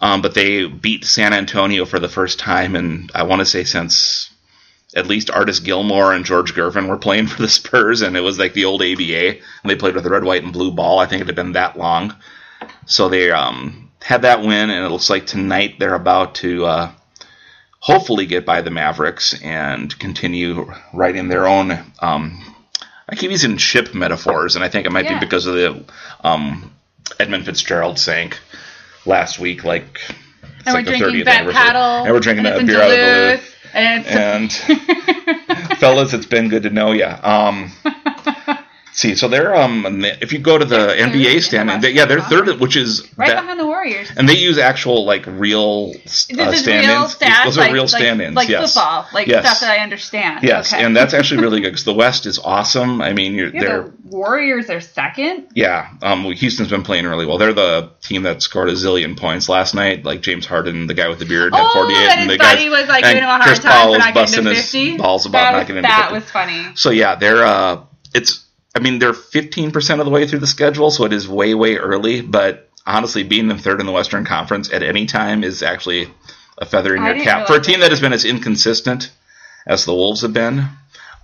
Um, 0.00 0.20
but 0.20 0.34
they 0.34 0.66
beat 0.66 1.04
San 1.04 1.32
Antonio 1.32 1.84
for 1.84 2.00
the 2.00 2.08
first 2.08 2.40
time, 2.40 2.74
and 2.74 3.08
I 3.14 3.22
want 3.22 3.38
to 3.38 3.46
say 3.46 3.62
since 3.62 4.31
at 4.94 5.06
least 5.06 5.30
Artis 5.30 5.58
Gilmore 5.60 6.12
and 6.12 6.24
George 6.24 6.54
Gervin 6.54 6.88
were 6.88 6.98
playing 6.98 7.26
for 7.26 7.40
the 7.42 7.48
Spurs, 7.48 8.02
and 8.02 8.16
it 8.16 8.20
was 8.20 8.38
like 8.38 8.52
the 8.54 8.64
old 8.66 8.82
ABA, 8.82 9.28
and 9.62 9.70
they 9.70 9.76
played 9.76 9.94
with 9.94 10.04
the 10.04 10.10
red, 10.10 10.24
white, 10.24 10.42
and 10.42 10.52
blue 10.52 10.70
ball. 10.70 10.98
I 10.98 11.06
think 11.06 11.22
it 11.22 11.26
had 11.26 11.36
been 11.36 11.52
that 11.52 11.78
long. 11.78 12.14
So 12.86 13.08
they 13.08 13.30
um, 13.30 13.90
had 14.02 14.22
that 14.22 14.40
win, 14.40 14.70
and 14.70 14.84
it 14.84 14.88
looks 14.90 15.10
like 15.10 15.26
tonight 15.26 15.76
they're 15.78 15.94
about 15.94 16.34
to 16.36 16.64
uh, 16.66 16.92
hopefully 17.80 18.26
get 18.26 18.44
by 18.46 18.60
the 18.60 18.70
Mavericks 18.70 19.40
and 19.42 19.96
continue 19.98 20.70
writing 20.92 21.28
their 21.28 21.46
own. 21.46 21.72
Um, 22.00 22.54
I 23.08 23.16
keep 23.16 23.30
using 23.30 23.56
ship 23.56 23.94
metaphors, 23.94 24.56
and 24.56 24.64
I 24.64 24.68
think 24.68 24.86
it 24.86 24.90
might 24.92 25.04
Yeah. 25.06 25.18
be 25.18 25.24
because 25.26 25.46
of 25.46 25.54
the 25.54 25.84
um, 26.22 26.72
Edmund 27.18 27.44
Fitzgerald 27.46 27.98
sank 27.98 28.38
last 29.06 29.38
week, 29.38 29.64
like. 29.64 30.00
And 30.64 30.74
like 30.74 30.86
we're 30.86 30.92
the 30.92 30.98
drinking 30.98 31.20
30th 31.20 31.24
Vet 31.24 31.34
anniversary. 31.34 31.54
Paddle. 31.54 32.04
And 32.04 32.12
we're 32.14 32.20
drinking 32.20 32.46
and 32.46 32.60
in 32.60 32.66
beer 32.66 32.80
out 32.80 32.90
of 32.90 32.96
Duluth. 33.40 33.51
And 33.74 34.52
fellas, 35.78 36.12
it's 36.12 36.26
been 36.26 36.48
good 36.48 36.64
to 36.64 36.70
know 36.70 36.92
you. 36.92 37.06
Um, 37.06 37.72
see, 38.92 39.14
so 39.14 39.28
they're 39.28 39.54
um, 39.54 40.04
if 40.04 40.32
you 40.32 40.38
go 40.38 40.58
to 40.58 40.64
the 40.64 40.76
They're 40.76 41.06
NBA 41.08 41.40
standing, 41.42 41.80
they, 41.80 41.90
yeah, 41.92 42.04
they're 42.04 42.20
third, 42.20 42.48
which 42.60 42.76
is 42.76 43.08
right 43.16 43.28
that- 43.28 43.40
behind 43.40 43.58
the 43.58 43.66
Warriors. 43.66 44.10
and 44.16 44.28
they 44.28 44.36
use 44.36 44.58
actual 44.58 45.04
like 45.04 45.26
real 45.26 45.90
uh, 45.90 45.98
This 46.04 46.30
is 46.30 46.36
real 46.38 46.52
stand-ins. 46.54 47.14
stats, 47.16 47.44
Those 47.44 47.58
like, 47.58 47.70
are 47.70 47.74
real 47.74 47.82
like- 47.84 47.90
stand-ins. 47.90 48.36
like 48.36 48.48
yes. 48.48 48.72
football, 48.74 49.06
like 49.12 49.26
yes. 49.26 49.44
stuff 49.44 49.60
that 49.60 49.70
I 49.78 49.82
understand. 49.82 50.44
Yes, 50.44 50.72
okay. 50.72 50.84
and 50.84 50.96
that's 50.96 51.14
actually 51.14 51.42
really 51.42 51.60
good 51.60 51.70
because 51.70 51.84
the 51.84 51.94
West 51.94 52.26
is 52.26 52.38
awesome. 52.38 53.00
I 53.00 53.12
mean, 53.12 53.34
you're 53.34 53.48
yeah, 53.52 53.60
they're 53.60 53.82
the 53.82 53.92
Warriors 54.16 54.68
are 54.70 54.80
second. 54.80 55.48
yeah. 55.54 55.88
Um, 56.02 56.24
Houston's 56.24 56.68
been 56.68 56.82
playing 56.82 57.06
really 57.06 57.24
well. 57.26 57.38
They're 57.38 57.54
the 57.54 57.90
team 58.02 58.22
that 58.24 58.42
scored 58.42 58.68
a 58.68 58.72
zillion 58.72 59.18
points 59.18 59.48
last 59.48 59.74
night. 59.74 60.04
Like 60.04 60.20
James 60.20 60.44
Harden, 60.46 60.86
the 60.86 60.94
guy 60.94 61.08
with 61.08 61.18
the 61.18 61.24
beard, 61.24 61.54
had 61.54 61.62
Oh, 61.64 61.72
48, 61.72 61.96
and 61.98 62.20
and 62.20 62.30
the 62.30 62.38
guy 62.38 62.68
was 62.68 62.88
like 62.88 63.04
giving 63.04 63.18
him 63.22 63.24
a 63.24 63.32
hard 63.32 63.42
Chris 63.42 63.58
time 63.60 63.72
Paul 63.72 63.92
for 63.94 63.98
not 63.98 64.14
busting 64.14 64.44
his 64.46 64.56
50. 64.70 64.96
balls 64.98 65.24
about 65.26 65.52
that 65.52 65.58
was, 65.60 65.70
into 65.70 65.82
That 65.82 66.10
50. 66.10 66.14
was 66.14 66.30
funny. 66.30 66.66
So 66.76 66.90
yeah, 66.90 67.14
they're 67.14 67.44
uh, 67.44 67.84
it's. 68.14 68.44
I 68.74 68.80
mean, 68.80 68.98
they're 68.98 69.12
15% 69.12 70.00
of 70.00 70.04
the 70.06 70.10
way 70.10 70.26
through 70.26 70.38
the 70.38 70.46
schedule, 70.46 70.90
so 70.90 71.04
it 71.04 71.12
is 71.12 71.28
way, 71.28 71.54
way 71.54 71.76
early. 71.76 72.22
But 72.22 72.70
honestly, 72.86 73.22
being 73.22 73.50
in 73.50 73.58
third 73.58 73.80
in 73.80 73.86
the 73.86 73.92
Western 73.92 74.24
Conference 74.24 74.72
at 74.72 74.82
any 74.82 75.06
time 75.06 75.44
is 75.44 75.62
actually 75.62 76.08
a 76.58 76.64
feather 76.64 76.94
in 76.94 77.02
I 77.02 77.14
your 77.14 77.24
cap 77.24 77.46
for 77.46 77.56
a 77.56 77.60
team 77.60 77.80
that. 77.80 77.90
has 77.90 78.00
been 78.00 78.12
as 78.12 78.24
inconsistent 78.24 79.12
as 79.66 79.84
the 79.84 79.94
Wolves 79.94 80.22
have 80.22 80.32
been. 80.32 80.68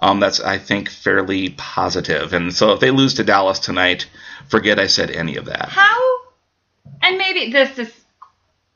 Um, 0.00 0.20
that's 0.20 0.40
I 0.40 0.58
think 0.58 0.90
fairly 0.90 1.50
positive. 1.50 2.32
And 2.32 2.54
so 2.54 2.72
if 2.72 2.80
they 2.80 2.90
lose 2.90 3.14
to 3.14 3.24
Dallas 3.24 3.58
tonight, 3.58 4.06
forget 4.48 4.78
I 4.78 4.87
said 4.87 5.11
any 5.11 5.37
of 5.37 5.46
that. 5.46 5.68
How? 5.70 6.18
And 7.02 7.18
maybe 7.18 7.50
this 7.50 7.78
is 7.78 7.92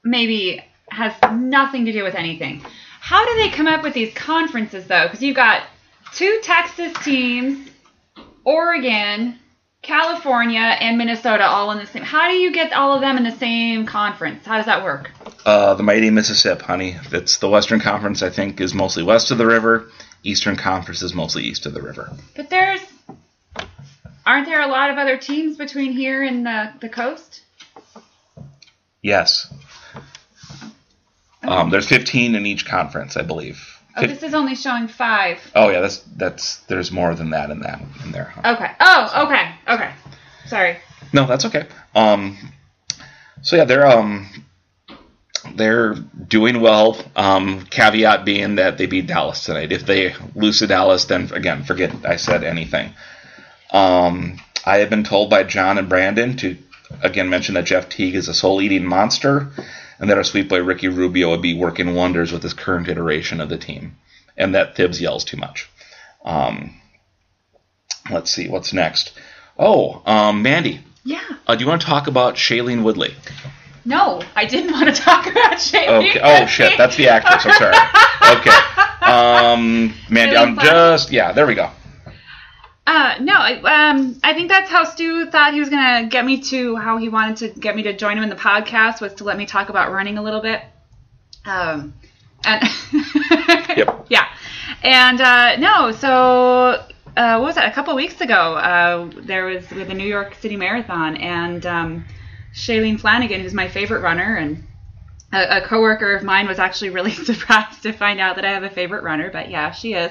maybe 0.02 0.64
has 0.88 1.14
nothing 1.32 1.85
to 1.87 1.92
do 1.92 2.02
with 2.02 2.14
anything. 2.14 2.64
How 3.00 3.24
do 3.26 3.35
they 3.35 3.50
come 3.50 3.66
up 3.66 3.82
with 3.82 3.94
these 3.94 4.12
conferences 4.14 4.87
though? 4.87 5.04
Because 5.04 5.22
you've 5.22 5.37
got 5.37 5.62
two 6.12 6.40
Texas 6.42 6.92
teams, 7.04 7.68
Oregon, 8.44 9.38
California, 9.83 10.61
and 10.61 10.98
Minnesota 10.98 11.44
all 11.44 11.70
in 11.72 11.78
the 11.78 11.87
same. 11.87 12.02
How 12.02 12.28
do 12.28 12.35
you 12.35 12.52
get 12.52 12.72
all 12.72 12.94
of 12.94 13.00
them 13.00 13.16
in 13.16 13.24
the 13.24 13.37
same 13.37 13.87
conference? 13.87 14.46
How 14.46 14.57
does 14.57 14.66
that 14.66 14.85
work? 14.85 15.11
Uh, 15.44 15.74
the 15.74 15.83
mighty 15.83 16.11
Mississippi, 16.11 16.64
honey. 16.64 16.96
It's 17.11 17.38
the 17.38 17.48
Western 17.48 17.81
Conference. 17.81 18.22
I 18.22 18.31
think 18.31 18.61
is 18.61 18.74
mostly 18.74 19.02
west 19.02 19.31
of 19.31 19.38
the 19.38 19.46
river. 19.46 19.88
Eastern 20.22 20.57
Conference 20.57 21.02
is 21.02 21.14
mostly 21.14 21.44
east 21.44 21.66
of 21.66 21.74
the 21.74 21.83
river. 21.83 22.12
But 22.37 22.48
there's 22.48 22.81
aren't 24.24 24.46
there 24.46 24.61
a 24.61 24.68
lot 24.68 24.90
of 24.90 24.98
other 24.98 25.16
teams 25.16 25.57
between 25.57 25.92
here 25.92 26.22
and 26.22 26.46
the 26.46 26.72
the 26.81 26.88
coast? 26.88 27.42
Yes. 29.02 29.52
Um, 31.42 31.70
there's 31.70 31.88
15 31.88 32.37
in 32.37 32.46
each 32.46 32.64
conference, 32.66 33.16
I 33.16 33.22
believe. 33.22 33.82
Oh, 33.96 34.07
this 34.07 34.22
is 34.22 34.35
only 34.35 34.55
showing 34.55 34.88
five. 34.88 35.38
oh 35.55 35.68
yeah, 35.70 35.81
that's 35.81 35.98
that's 36.16 36.59
there's 36.68 36.90
more 36.90 37.14
than 37.14 37.31
that 37.31 37.50
in 37.50 37.61
that 37.61 37.81
in 38.05 38.12
there. 38.12 38.33
huh? 38.35 38.55
Okay. 38.55 38.70
Oh, 38.81 39.24
okay. 39.26 39.55
Okay. 39.68 39.92
Sorry. 40.46 40.76
No, 41.12 41.26
that's 41.26 41.44
okay. 41.44 41.66
Um, 41.94 42.38
so 43.42 43.57
yeah, 43.57 43.64
they're 43.64 43.87
um, 43.87 44.28
they're 45.57 45.94
doing 45.94 46.61
well. 46.61 46.96
Um, 47.16 47.64
caveat 47.66 48.24
being 48.24 48.55
that 48.57 48.78
they 48.78 48.87
beat 48.87 49.07
Dallas 49.07 49.44
tonight. 49.44 49.72
If 49.72 49.85
they 49.85 50.14
lose 50.35 50.61
to 50.61 50.66
Dallas, 50.66 51.05
then 51.07 51.31
again, 51.33 51.64
forget 51.64 51.92
I 52.05 52.16
said 52.16 52.44
anything. 52.44 52.94
Um, 53.72 54.38
I 54.64 54.78
have 54.78 54.90
been 54.90 55.05
told 55.05 55.31
by 55.31 55.42
John 55.44 55.78
and 55.78 55.88
Brandon 55.88 56.37
to 56.38 56.57
again 57.02 57.28
mention 57.28 57.55
that 57.55 57.64
Jeff 57.64 57.88
Teague 57.88 58.14
is 58.14 58.28
a 58.28 58.35
soul-eating 58.35 58.85
monster, 58.85 59.50
and 60.03 60.11
that 60.11 60.19
our 60.19 60.25
sweet 60.25 60.49
boy 60.49 60.61
Ricky 60.62 60.88
Rubio 60.88 61.31
would 61.31 61.41
be 61.41 61.55
working 61.55 61.95
wonders 61.95 62.33
with 62.33 62.43
this 62.43 62.53
current 62.53 62.88
iteration 62.88 63.41
of 63.41 63.49
the 63.49 63.57
team, 63.57 63.97
and 64.37 64.53
that 64.55 64.75
Thibs 64.77 65.01
yells 65.01 65.23
too 65.25 65.37
much. 65.37 65.71
Um, 66.25 66.75
let's 68.11 68.31
see 68.31 68.49
what's 68.49 68.73
next. 68.73 69.12
Oh, 69.57 70.03
um, 70.05 70.43
Mandy, 70.43 70.81
Yeah. 71.05 71.21
uh, 71.47 71.55
do 71.55 71.62
you 71.65 71.71
want 71.71 71.83
to 71.83 71.87
talk 71.87 72.09
about 72.09 72.35
Shailene 72.35 72.83
Woodley? 72.83 73.15
No, 73.85 74.21
I 74.35 74.45
didn't 74.45 74.73
want 74.73 74.95
to 74.95 75.03
talk 75.11 75.27
about 75.27 75.53
Shailene. 75.59 76.11
Okay. 76.11 76.21
Oh 76.23 76.47
shit, 76.47 76.77
that's 76.77 76.97
the 76.97 77.09
actress. 77.09 77.47
I'm 77.47 77.55
sorry. 77.55 77.77
Okay. 78.38 78.51
Um, 79.03 79.95
Mandy, 80.09 80.35
Really 80.35 80.37
I'm 80.37 80.57
funny. 80.57 80.69
just 80.69 81.11
yeah. 81.12 81.33
There 81.33 81.47
we 81.47 81.55
go. 81.55 81.71
Uh, 82.87 83.14
no, 83.21 83.35
I, 83.35 83.90
um, 83.90 84.18
I 84.25 84.35
think 84.35 84.49
that's 84.49 84.68
how 84.68 84.85
Stu 84.85 85.27
thought 85.27 85.55
he 85.55 85.61
was 85.61 85.68
gonna 85.68 86.09
get 86.09 86.25
me 86.25 86.40
to 86.40 86.77
how 86.77 86.97
he 86.99 87.09
wanted 87.09 87.37
to 87.55 87.61
get 87.61 87.77
me 87.77 87.85
to 87.85 87.92
join 87.97 88.16
him 88.16 88.25
in 88.25 88.29
the 88.29 88.37
podcast 88.37 89.01
was 89.01 89.14
to 89.14 89.25
let 89.25 89.38
me 89.38 89.47
talk 89.47 89.68
about 89.68 89.92
running 89.92 90.18
a 90.18 90.23
little 90.23 90.40
bit. 90.40 90.61
Um, 91.45 91.95
and 92.45 92.62
Yep. 93.77 94.07
yeah, 94.09 94.27
and 94.83 95.21
uh, 95.21 95.57
no, 95.57 95.92
so 95.92 96.85
uh, 97.16 97.37
what 97.38 97.47
was 97.47 97.55
that? 97.55 97.68
A 97.68 97.73
couple 97.73 97.95
weeks 97.95 98.21
ago, 98.21 98.55
uh, 98.55 99.11
there 99.16 99.45
was 99.45 99.68
with 99.71 99.87
the 99.88 99.95
New 99.95 100.07
York 100.07 100.35
City 100.40 100.57
Marathon, 100.57 101.16
and 101.16 101.64
um, 101.66 102.05
Shalane 102.53 102.99
Flanagan, 102.99 103.40
who's 103.42 103.55
my 103.55 103.68
favorite 103.68 104.01
runner, 104.01 104.37
and 104.37 104.64
a, 105.33 105.59
a 105.59 105.61
coworker 105.62 106.14
of 106.16 106.25
mine 106.25 106.49
was 106.49 106.59
actually 106.59 106.90
really 106.90 107.11
surprised 107.12 107.83
to 107.85 107.92
find 107.92 108.18
out 108.18 108.37
that 108.37 108.45
I 108.45 108.51
have 108.51 108.64
a 108.64 108.71
favorite 108.71 109.05
runner, 109.05 109.31
but 109.31 109.51
yeah, 109.51 109.71
she 109.71 109.95
is. 109.95 110.11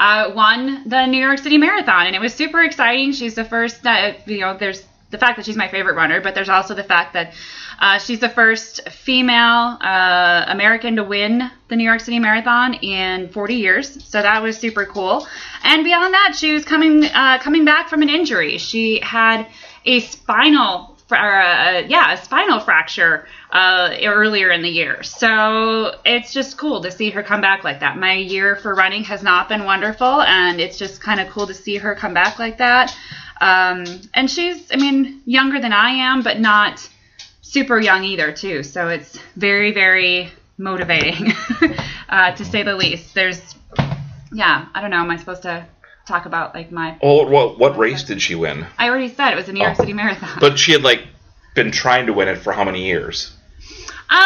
Uh, 0.00 0.32
won 0.34 0.88
the 0.88 1.04
New 1.04 1.22
York 1.22 1.38
City 1.38 1.58
Marathon, 1.58 2.06
and 2.06 2.16
it 2.16 2.20
was 2.20 2.32
super 2.32 2.62
exciting. 2.62 3.12
She's 3.12 3.34
the 3.34 3.44
first, 3.44 3.86
uh, 3.86 4.14
you 4.24 4.40
know, 4.40 4.56
there's 4.56 4.82
the 5.10 5.18
fact 5.18 5.36
that 5.36 5.44
she's 5.44 5.56
my 5.56 5.68
favorite 5.68 5.94
runner, 5.94 6.22
but 6.22 6.34
there's 6.34 6.48
also 6.48 6.74
the 6.74 6.84
fact 6.84 7.12
that 7.12 7.34
uh, 7.80 7.98
she's 7.98 8.20
the 8.20 8.28
first 8.28 8.88
female 8.88 9.78
uh, 9.80 10.44
American 10.48 10.96
to 10.96 11.04
win 11.04 11.50
the 11.68 11.76
New 11.76 11.84
York 11.84 12.00
City 12.00 12.18
Marathon 12.18 12.74
in 12.74 13.28
40 13.28 13.54
years. 13.54 14.04
So 14.04 14.22
that 14.22 14.42
was 14.42 14.56
super 14.56 14.86
cool. 14.86 15.26
And 15.64 15.84
beyond 15.84 16.14
that, 16.14 16.34
she 16.34 16.52
was 16.52 16.64
coming 16.64 17.04
uh, 17.04 17.38
coming 17.40 17.64
back 17.64 17.88
from 17.88 18.02
an 18.02 18.08
injury. 18.08 18.58
She 18.58 19.00
had 19.00 19.46
a 19.84 20.00
spinal, 20.00 20.96
fra- 21.10 21.82
uh, 21.82 21.86
yeah, 21.88 22.14
a 22.14 22.16
spinal 22.16 22.60
fracture 22.60 23.26
uh, 23.50 23.94
earlier 24.02 24.50
in 24.50 24.62
the 24.62 24.68
year. 24.68 25.02
So 25.02 25.96
it's 26.06 26.32
just 26.32 26.56
cool 26.56 26.80
to 26.82 26.90
see 26.90 27.10
her 27.10 27.22
come 27.22 27.40
back 27.40 27.64
like 27.64 27.80
that. 27.80 27.98
My 27.98 28.14
year 28.14 28.56
for 28.56 28.74
running 28.74 29.04
has 29.04 29.22
not 29.22 29.48
been 29.48 29.64
wonderful, 29.64 30.22
and 30.22 30.60
it's 30.60 30.78
just 30.78 31.02
kind 31.02 31.20
of 31.20 31.28
cool 31.28 31.46
to 31.48 31.54
see 31.54 31.76
her 31.76 31.94
come 31.94 32.14
back 32.14 32.38
like 32.38 32.58
that. 32.58 32.96
Um, 33.40 33.84
and 34.14 34.30
she's, 34.30 34.70
I 34.72 34.76
mean, 34.76 35.20
younger 35.26 35.60
than 35.60 35.72
I 35.72 35.90
am, 35.90 36.22
but 36.22 36.40
not 36.40 36.88
super 37.42 37.78
young 37.78 38.04
either, 38.04 38.32
too. 38.32 38.62
So 38.62 38.88
it's 38.88 39.18
very, 39.36 39.72
very 39.72 40.30
motivating, 40.58 41.32
uh, 42.08 42.32
to 42.32 42.44
say 42.44 42.62
the 42.62 42.76
least. 42.76 43.14
There's, 43.14 43.54
yeah, 44.32 44.66
I 44.74 44.80
don't 44.80 44.90
know. 44.90 44.98
Am 44.98 45.10
I 45.10 45.16
supposed 45.16 45.42
to 45.42 45.66
talk 46.06 46.26
about 46.26 46.54
like 46.54 46.70
my? 46.72 46.96
Oh, 47.02 47.26
what 47.28 47.58
what 47.58 47.76
race 47.78 48.02
did 48.04 48.20
she 48.22 48.34
win? 48.34 48.66
I 48.78 48.88
already 48.88 49.08
said 49.08 49.32
it 49.32 49.36
was 49.36 49.46
the 49.46 49.52
New 49.52 49.60
York 49.60 49.76
Oh. 49.78 49.82
City 49.82 49.92
Marathon. 49.92 50.38
But 50.40 50.58
she 50.58 50.72
had 50.72 50.82
like 50.82 51.06
been 51.54 51.70
trying 51.72 52.06
to 52.06 52.12
win 52.12 52.28
it 52.28 52.38
for 52.38 52.52
how 52.52 52.64
many 52.64 52.86
years? 52.86 53.36
Um, 54.12 54.16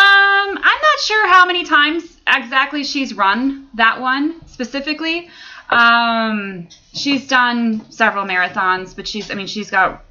I'm 0.56 0.58
not 0.62 1.00
sure 1.00 1.28
how 1.28 1.44
many 1.46 1.64
times 1.64 2.04
exactly 2.26 2.84
she's 2.84 3.12
run 3.14 3.68
that 3.74 4.00
one 4.00 4.46
specifically. 4.46 5.28
Um, 5.70 6.68
she's 6.94 7.26
done 7.28 7.90
several 7.90 8.24
marathons, 8.26 8.94
but 8.96 9.06
she's, 9.08 9.30
I 9.30 9.34
mean, 9.34 9.46
she's 9.46 9.70
got 9.70 10.04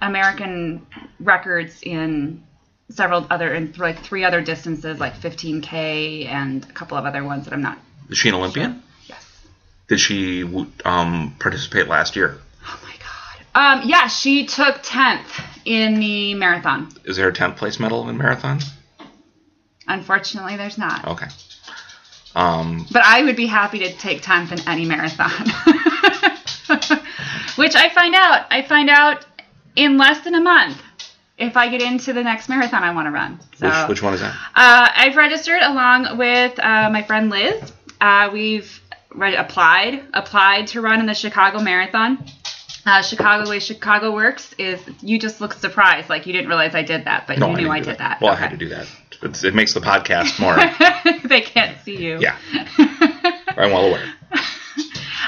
American 0.00 0.86
records 1.20 1.82
in 1.82 2.42
several 2.90 3.26
other, 3.30 3.52
in 3.54 3.72
like 3.78 3.98
three 4.02 4.24
other 4.24 4.40
distances, 4.42 4.98
like 5.00 5.14
15K 5.14 6.26
and 6.26 6.64
a 6.64 6.72
couple 6.72 6.96
of 6.96 7.04
other 7.04 7.24
ones 7.24 7.44
that 7.44 7.52
I'm 7.54 7.62
not. 7.62 7.78
Is 8.10 8.18
she 8.18 8.28
an 8.28 8.34
Olympian? 8.34 8.74
Yes. 8.74 8.82
Did 9.88 10.00
she 10.00 10.42
um, 10.84 11.34
participate 11.38 11.88
last 11.88 12.16
year? 12.16 12.38
Oh 12.66 12.80
my 12.82 12.94
God. 13.54 13.80
Um, 13.82 13.88
yeah, 13.88 14.06
she 14.08 14.46
took 14.46 14.82
10th 14.82 15.26
in 15.64 16.00
the 16.00 16.34
marathon. 16.34 16.88
Is 17.04 17.16
there 17.16 17.28
a 17.28 17.32
10th 17.32 17.56
place 17.56 17.78
medal 17.78 18.08
in 18.08 18.16
marathon? 18.16 18.60
Unfortunately, 19.88 20.56
there's 20.56 20.78
not. 20.78 21.06
Okay. 21.06 21.26
Um, 22.34 22.86
But 22.90 23.02
I 23.04 23.22
would 23.24 23.36
be 23.36 23.46
happy 23.46 23.80
to 23.80 23.92
take 23.92 24.22
10th 24.22 24.52
in 24.52 24.68
any 24.68 24.86
marathon. 24.86 25.30
which 27.56 27.74
I 27.76 27.90
find 27.90 28.14
out. 28.14 28.46
I 28.50 28.62
find 28.62 28.88
out 28.88 29.26
in 29.76 29.98
less 29.98 30.22
than 30.24 30.34
a 30.34 30.40
month 30.40 30.80
if 31.36 31.56
I 31.56 31.68
get 31.68 31.82
into 31.82 32.12
the 32.12 32.22
next 32.22 32.48
marathon 32.48 32.82
I 32.84 32.94
want 32.94 33.06
to 33.06 33.10
run. 33.10 33.40
So 33.56 33.66
Which, 33.66 33.88
which 33.88 34.02
one 34.02 34.14
is 34.14 34.20
that? 34.20 34.34
uh, 34.54 34.88
I've 34.94 35.16
registered 35.16 35.60
along 35.62 36.16
with 36.16 36.58
uh, 36.58 36.88
my 36.90 37.02
friend 37.02 37.28
Liz. 37.30 37.72
Uh, 38.00 38.30
we've 38.32 38.80
re- 39.14 39.36
applied 39.36 40.02
applied 40.14 40.66
to 40.68 40.80
run 40.80 41.00
in 41.00 41.06
the 41.06 41.14
Chicago 41.14 41.60
Marathon. 41.60 42.24
Uh, 42.84 43.00
Chicago 43.02 43.48
way 43.48 43.60
Chicago 43.60 44.12
works 44.12 44.54
is 44.58 44.80
you 45.00 45.18
just 45.18 45.40
look 45.40 45.52
surprised 45.52 46.08
like 46.08 46.26
you 46.26 46.32
didn't 46.32 46.48
realize 46.48 46.74
I 46.74 46.82
did 46.82 47.04
that, 47.04 47.28
but 47.28 47.38
No, 47.38 47.50
you 47.50 47.56
knew 47.58 47.70
I 47.70 47.78
did 47.78 47.98
that. 47.98 48.20
Well, 48.20 48.32
I 48.32 48.36
had 48.36 48.50
to 48.50 48.56
do 48.56 48.68
that. 48.70 48.88
It's, 49.22 49.44
it 49.44 49.54
makes 49.54 49.72
the 49.72 49.80
podcast 49.80 50.40
more. 50.40 50.56
they 51.28 51.42
can't 51.42 51.78
see 51.84 51.96
you. 51.96 52.18
yeah, 52.18 52.36
I'm 53.56 53.70
well 53.70 53.86
aware. 53.86 54.04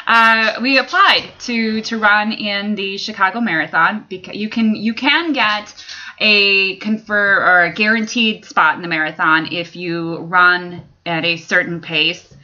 uh, 0.07 0.59
we 0.61 0.79
applied 0.79 1.31
to 1.41 1.81
to 1.83 1.99
run 1.99 2.33
in 2.33 2.75
the 2.75 2.99
Chicago 2.99 3.41
Marathon 3.41 4.05
because 4.09 4.35
you 4.35 4.49
can 4.49 4.75
you 4.75 4.95
can 4.95 5.33
get 5.33 5.75
a 6.19 6.77
confer 6.77 7.37
or 7.37 7.65
a 7.65 7.73
guaranteed 7.73 8.45
spot 8.45 8.77
in 8.77 8.83
the 8.83 8.89
marathon 8.89 9.53
if 9.53 9.75
you 9.75 10.19
run 10.19 10.83
at 11.05 11.25
a 11.25 11.37
certain 11.37 11.81
pace 11.81 12.35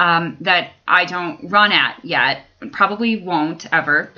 um, 0.00 0.38
that 0.40 0.72
I 0.88 1.04
don't 1.04 1.50
run 1.50 1.72
at 1.72 2.02
yet, 2.02 2.46
probably 2.72 3.20
won't 3.22 3.66
ever, 3.70 4.10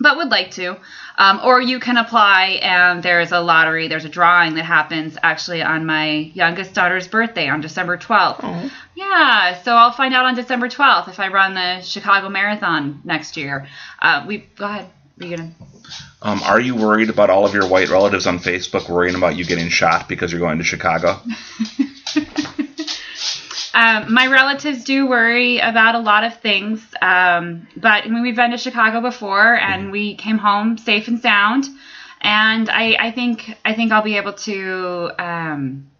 but 0.00 0.16
would 0.16 0.30
like 0.30 0.50
to. 0.52 0.76
Um, 1.16 1.40
or 1.44 1.60
you 1.60 1.78
can 1.78 1.96
apply 1.96 2.58
and 2.60 3.04
there's 3.04 3.30
a 3.30 3.38
lottery, 3.38 3.86
there's 3.86 4.04
a 4.04 4.08
drawing 4.08 4.54
that 4.54 4.64
happens 4.64 5.16
actually 5.22 5.62
on 5.62 5.86
my 5.86 6.32
youngest 6.34 6.74
daughter's 6.74 7.06
birthday 7.06 7.48
on 7.48 7.60
December 7.60 7.96
12th. 7.96 8.42
Yeah, 8.96 9.62
so 9.62 9.76
I'll 9.76 9.92
find 9.92 10.12
out 10.12 10.24
on 10.24 10.34
December 10.34 10.68
12th 10.68 11.08
if 11.08 11.20
I 11.20 11.28
run 11.28 11.54
the 11.54 11.82
Chicago 11.82 12.28
Marathon 12.28 13.00
next 13.04 13.36
year. 13.36 13.68
Uh, 14.00 14.24
we 14.26 14.38
go 14.38 14.64
ahead. 14.64 14.90
Are 15.20 15.24
you 15.24 15.36
gonna? 15.36 15.52
Um, 16.22 16.42
are 16.42 16.58
you 16.58 16.74
worried 16.74 17.10
about 17.10 17.30
all 17.30 17.46
of 17.46 17.54
your 17.54 17.68
white 17.68 17.90
relatives 17.90 18.26
on 18.26 18.40
Facebook 18.40 18.88
worrying 18.88 19.14
about 19.14 19.36
you 19.36 19.44
getting 19.44 19.68
shot 19.68 20.08
because 20.08 20.32
you're 20.32 20.40
going 20.40 20.58
to 20.58 20.64
Chicago? 20.64 21.20
Um, 23.74 24.12
my 24.12 24.26
relatives 24.26 24.84
do 24.84 25.06
worry 25.08 25.58
about 25.58 25.94
a 25.94 25.98
lot 25.98 26.24
of 26.24 26.38
things, 26.40 26.80
um, 27.00 27.66
but 27.76 28.04
I 28.04 28.08
mean, 28.08 28.22
we've 28.22 28.36
been 28.36 28.50
to 28.50 28.58
Chicago 28.58 29.00
before, 29.00 29.54
and 29.58 29.90
we 29.90 30.14
came 30.16 30.38
home 30.38 30.76
safe 30.76 31.08
and 31.08 31.20
sound. 31.20 31.64
And 32.20 32.68
I, 32.68 32.96
I 33.00 33.10
think 33.12 33.56
I 33.64 33.74
think 33.74 33.90
I'll 33.90 34.02
be 34.02 34.16
able 34.16 34.34
to 34.34 35.10
um, 35.18 35.90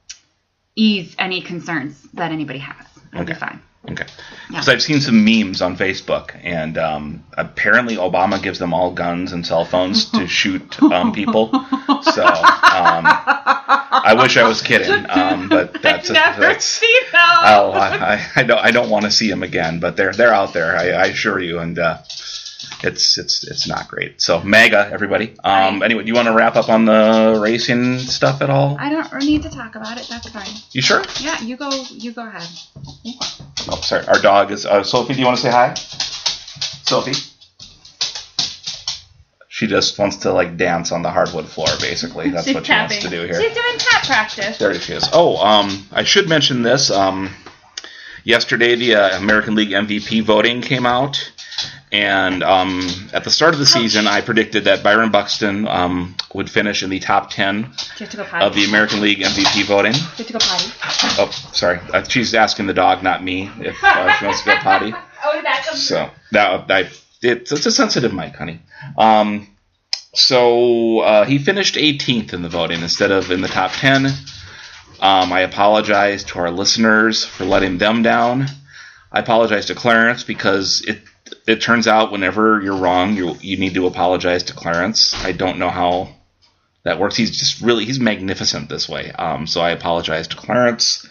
ease 0.77 1.15
any 1.19 1.41
concerns 1.41 2.01
that 2.15 2.31
anybody 2.31 2.59
has. 2.61 2.87
I'll 3.13 3.25
be 3.25 3.33
Okay. 3.33 3.41
fine. 3.41 3.61
Okay. 3.91 4.07
Because 4.47 4.69
I've 4.69 4.81
seen 4.83 5.01
some 5.01 5.25
memes 5.25 5.61
on 5.61 5.77
Facebook, 5.77 6.39
and 6.45 6.79
um, 6.79 7.25
apparently 7.37 7.97
Obama 7.97 8.41
gives 8.41 8.61
them 8.61 8.73
all 8.73 8.93
guns 8.93 9.33
and 9.33 9.45
cell 9.45 9.65
phones 9.65 10.09
to 10.13 10.29
shoot 10.29 10.81
um, 10.85 11.13
people. 11.13 11.49
So 12.03 12.25
um, 12.25 13.05
I 14.05 14.15
wish 14.15 14.37
I 14.37 14.47
was 14.47 14.62
kidding, 14.62 15.07
um, 15.09 15.49
but 15.49 15.81
that's 15.83 16.11
I've 16.11 16.15
never 16.15 16.41
that's. 16.41 16.65
seen 16.65 17.03
those. 17.12 17.12
Oh, 17.15 17.71
I, 17.73 18.15
I, 18.15 18.27
I 18.37 18.43
don't 18.43 18.59
I 18.59 18.71
don't 18.71 18.91
want 18.91 19.05
to 19.05 19.11
see 19.11 19.29
them 19.31 19.43
again, 19.43 19.81
but 19.81 19.97
they're 19.97 20.12
they're 20.12 20.35
out 20.35 20.53
there. 20.53 20.77
I, 20.77 20.91
I 20.91 21.05
assure 21.07 21.38
you, 21.38 21.59
and 21.59 21.79
uh, 21.79 21.99
it's 22.83 23.19
it's 23.19 23.45
it's 23.45 23.69
not 23.69 23.88
great. 23.88 24.21
So 24.21 24.43
MAGA, 24.43 24.91
everybody. 24.93 25.35
Um, 25.45 25.83
anyway, 25.83 26.03
do 26.03 26.09
you 26.09 26.15
want 26.15 26.29
to 26.29 26.35
wrap 26.35 26.57
up 26.57 26.69
on 26.69 26.85
the 26.85 27.38
racing 27.43 27.99
stuff 27.99 28.43
at 28.43 28.51
all? 28.51 28.77
I 28.79 28.91
don't 28.91 29.12
need 29.25 29.43
to 29.43 29.51
talk 29.51 29.75
about 29.75 29.99
it. 29.99 30.07
That's 30.09 30.29
fine. 30.29 30.49
You 30.73 30.83
sure? 30.83 31.03
Yeah, 31.21 31.41
you 31.41 31.57
go. 31.57 31.71
You 31.91 32.12
go 32.12 32.27
ahead. 32.27 32.49
Oh, 33.71 33.81
sorry. 33.83 34.07
Our 34.07 34.21
dog 34.21 34.51
is. 34.51 34.67
Uh, 34.67 34.83
Sophie, 34.83 35.15
do 35.15 35.21
you 35.21 35.27
want 35.27 35.38
to 35.38 35.43
say 35.43 35.51
hi? 35.51 35.75
Sophie. 35.75 37.12
She 39.62 39.68
just 39.68 39.96
wants 39.96 40.16
to 40.16 40.33
like 40.33 40.57
dance 40.57 40.90
on 40.90 41.03
the 41.03 41.11
hardwood 41.12 41.46
floor. 41.46 41.68
Basically, 41.81 42.31
that's 42.31 42.46
She's 42.46 42.55
what 42.57 42.66
she 42.66 42.72
wants 42.72 42.98
to 42.98 43.09
do 43.09 43.20
here. 43.20 43.40
She's 43.40 43.55
doing 43.55 43.79
tap 43.79 44.03
practice. 44.03 44.59
There 44.59 44.75
she 44.75 44.94
is. 44.94 45.09
Oh, 45.12 45.37
um, 45.37 45.87
I 45.92 46.03
should 46.03 46.29
mention 46.29 46.64
this. 46.64 46.90
Um, 46.90 47.31
yesterday, 48.25 48.75
the 48.75 48.96
uh, 48.96 49.18
American 49.18 49.55
League 49.55 49.68
MVP 49.68 50.25
voting 50.25 50.62
came 50.62 50.85
out, 50.85 51.31
and 51.92 52.42
um, 52.42 52.90
at 53.12 53.22
the 53.22 53.31
start 53.31 53.55
of 53.55 53.61
the 53.61 53.66
season, 53.66 54.09
I 54.09 54.20
predicted 54.20 54.64
that 54.64 54.83
Byron 54.83 55.12
Buxton 55.12 55.68
um, 55.68 56.16
would 56.35 56.51
finish 56.51 56.83
in 56.83 56.90
the 56.90 56.98
top 56.98 57.31
ten 57.31 57.62
Do 57.62 57.68
you 57.68 58.07
have 58.07 58.11
to 58.11 58.44
of 58.44 58.57
the 58.57 58.64
American 58.64 59.01
League 59.01 59.20
MVP 59.20 59.64
voting. 59.66 59.92
Do 59.92 59.98
you 59.98 60.05
have 60.05 60.27
to 60.27 60.33
go 60.33 60.38
potty? 60.40 60.72
Oh, 61.20 61.31
sorry. 61.53 61.79
Uh, 61.94 62.03
she's 62.03 62.35
asking 62.35 62.66
the 62.66 62.75
dog, 62.75 63.05
not 63.05 63.22
me, 63.22 63.48
if 63.61 63.77
uh, 63.85 64.12
she 64.18 64.25
wants 64.25 64.40
to 64.42 64.46
go 64.46 64.57
potty. 64.57 64.92
Oh, 65.25 65.40
that 65.40 65.64
comes. 65.64 65.87
So 65.87 66.11
that 66.33 66.68
I 66.68 66.90
it's, 67.22 67.53
it's 67.53 67.66
a 67.66 67.70
sensitive 67.70 68.12
mic, 68.12 68.35
honey. 68.35 68.61
Um, 68.98 69.46
so 70.14 71.01
uh, 71.01 71.25
he 71.25 71.38
finished 71.38 71.75
18th 71.75 72.33
in 72.33 72.42
the 72.42 72.48
voting 72.48 72.83
instead 72.83 73.11
of 73.11 73.31
in 73.31 73.40
the 73.40 73.48
top 73.48 73.72
10. 73.72 74.07
Um, 74.07 75.33
I 75.33 75.40
apologize 75.40 76.22
to 76.25 76.38
our 76.38 76.51
listeners 76.51 77.25
for 77.25 77.44
letting 77.44 77.79
them 77.79 78.03
down. 78.03 78.46
I 79.11 79.20
apologize 79.20 79.66
to 79.66 79.75
Clarence 79.75 80.22
because 80.22 80.83
it 80.87 81.03
it 81.46 81.61
turns 81.61 81.88
out 81.88 82.12
whenever 82.12 82.61
you're 82.61 82.77
wrong, 82.77 83.16
you 83.16 83.37
you 83.40 83.57
need 83.57 83.75
to 83.75 83.87
apologize 83.87 84.44
to 84.44 84.53
Clarence. 84.53 85.14
I 85.25 85.33
don't 85.33 85.59
know 85.59 85.70
how 85.70 86.14
that 86.85 86.98
works. 86.98 87.16
He's 87.16 87.37
just 87.37 87.61
really 87.61 87.85
he's 87.85 88.01
magnificent 88.01 88.68
this 88.68 88.88
way. 88.88 89.11
Um, 89.12 89.46
so 89.46 89.61
I 89.61 89.70
apologize 89.70 90.29
to 90.29 90.37
Clarence. 90.37 91.07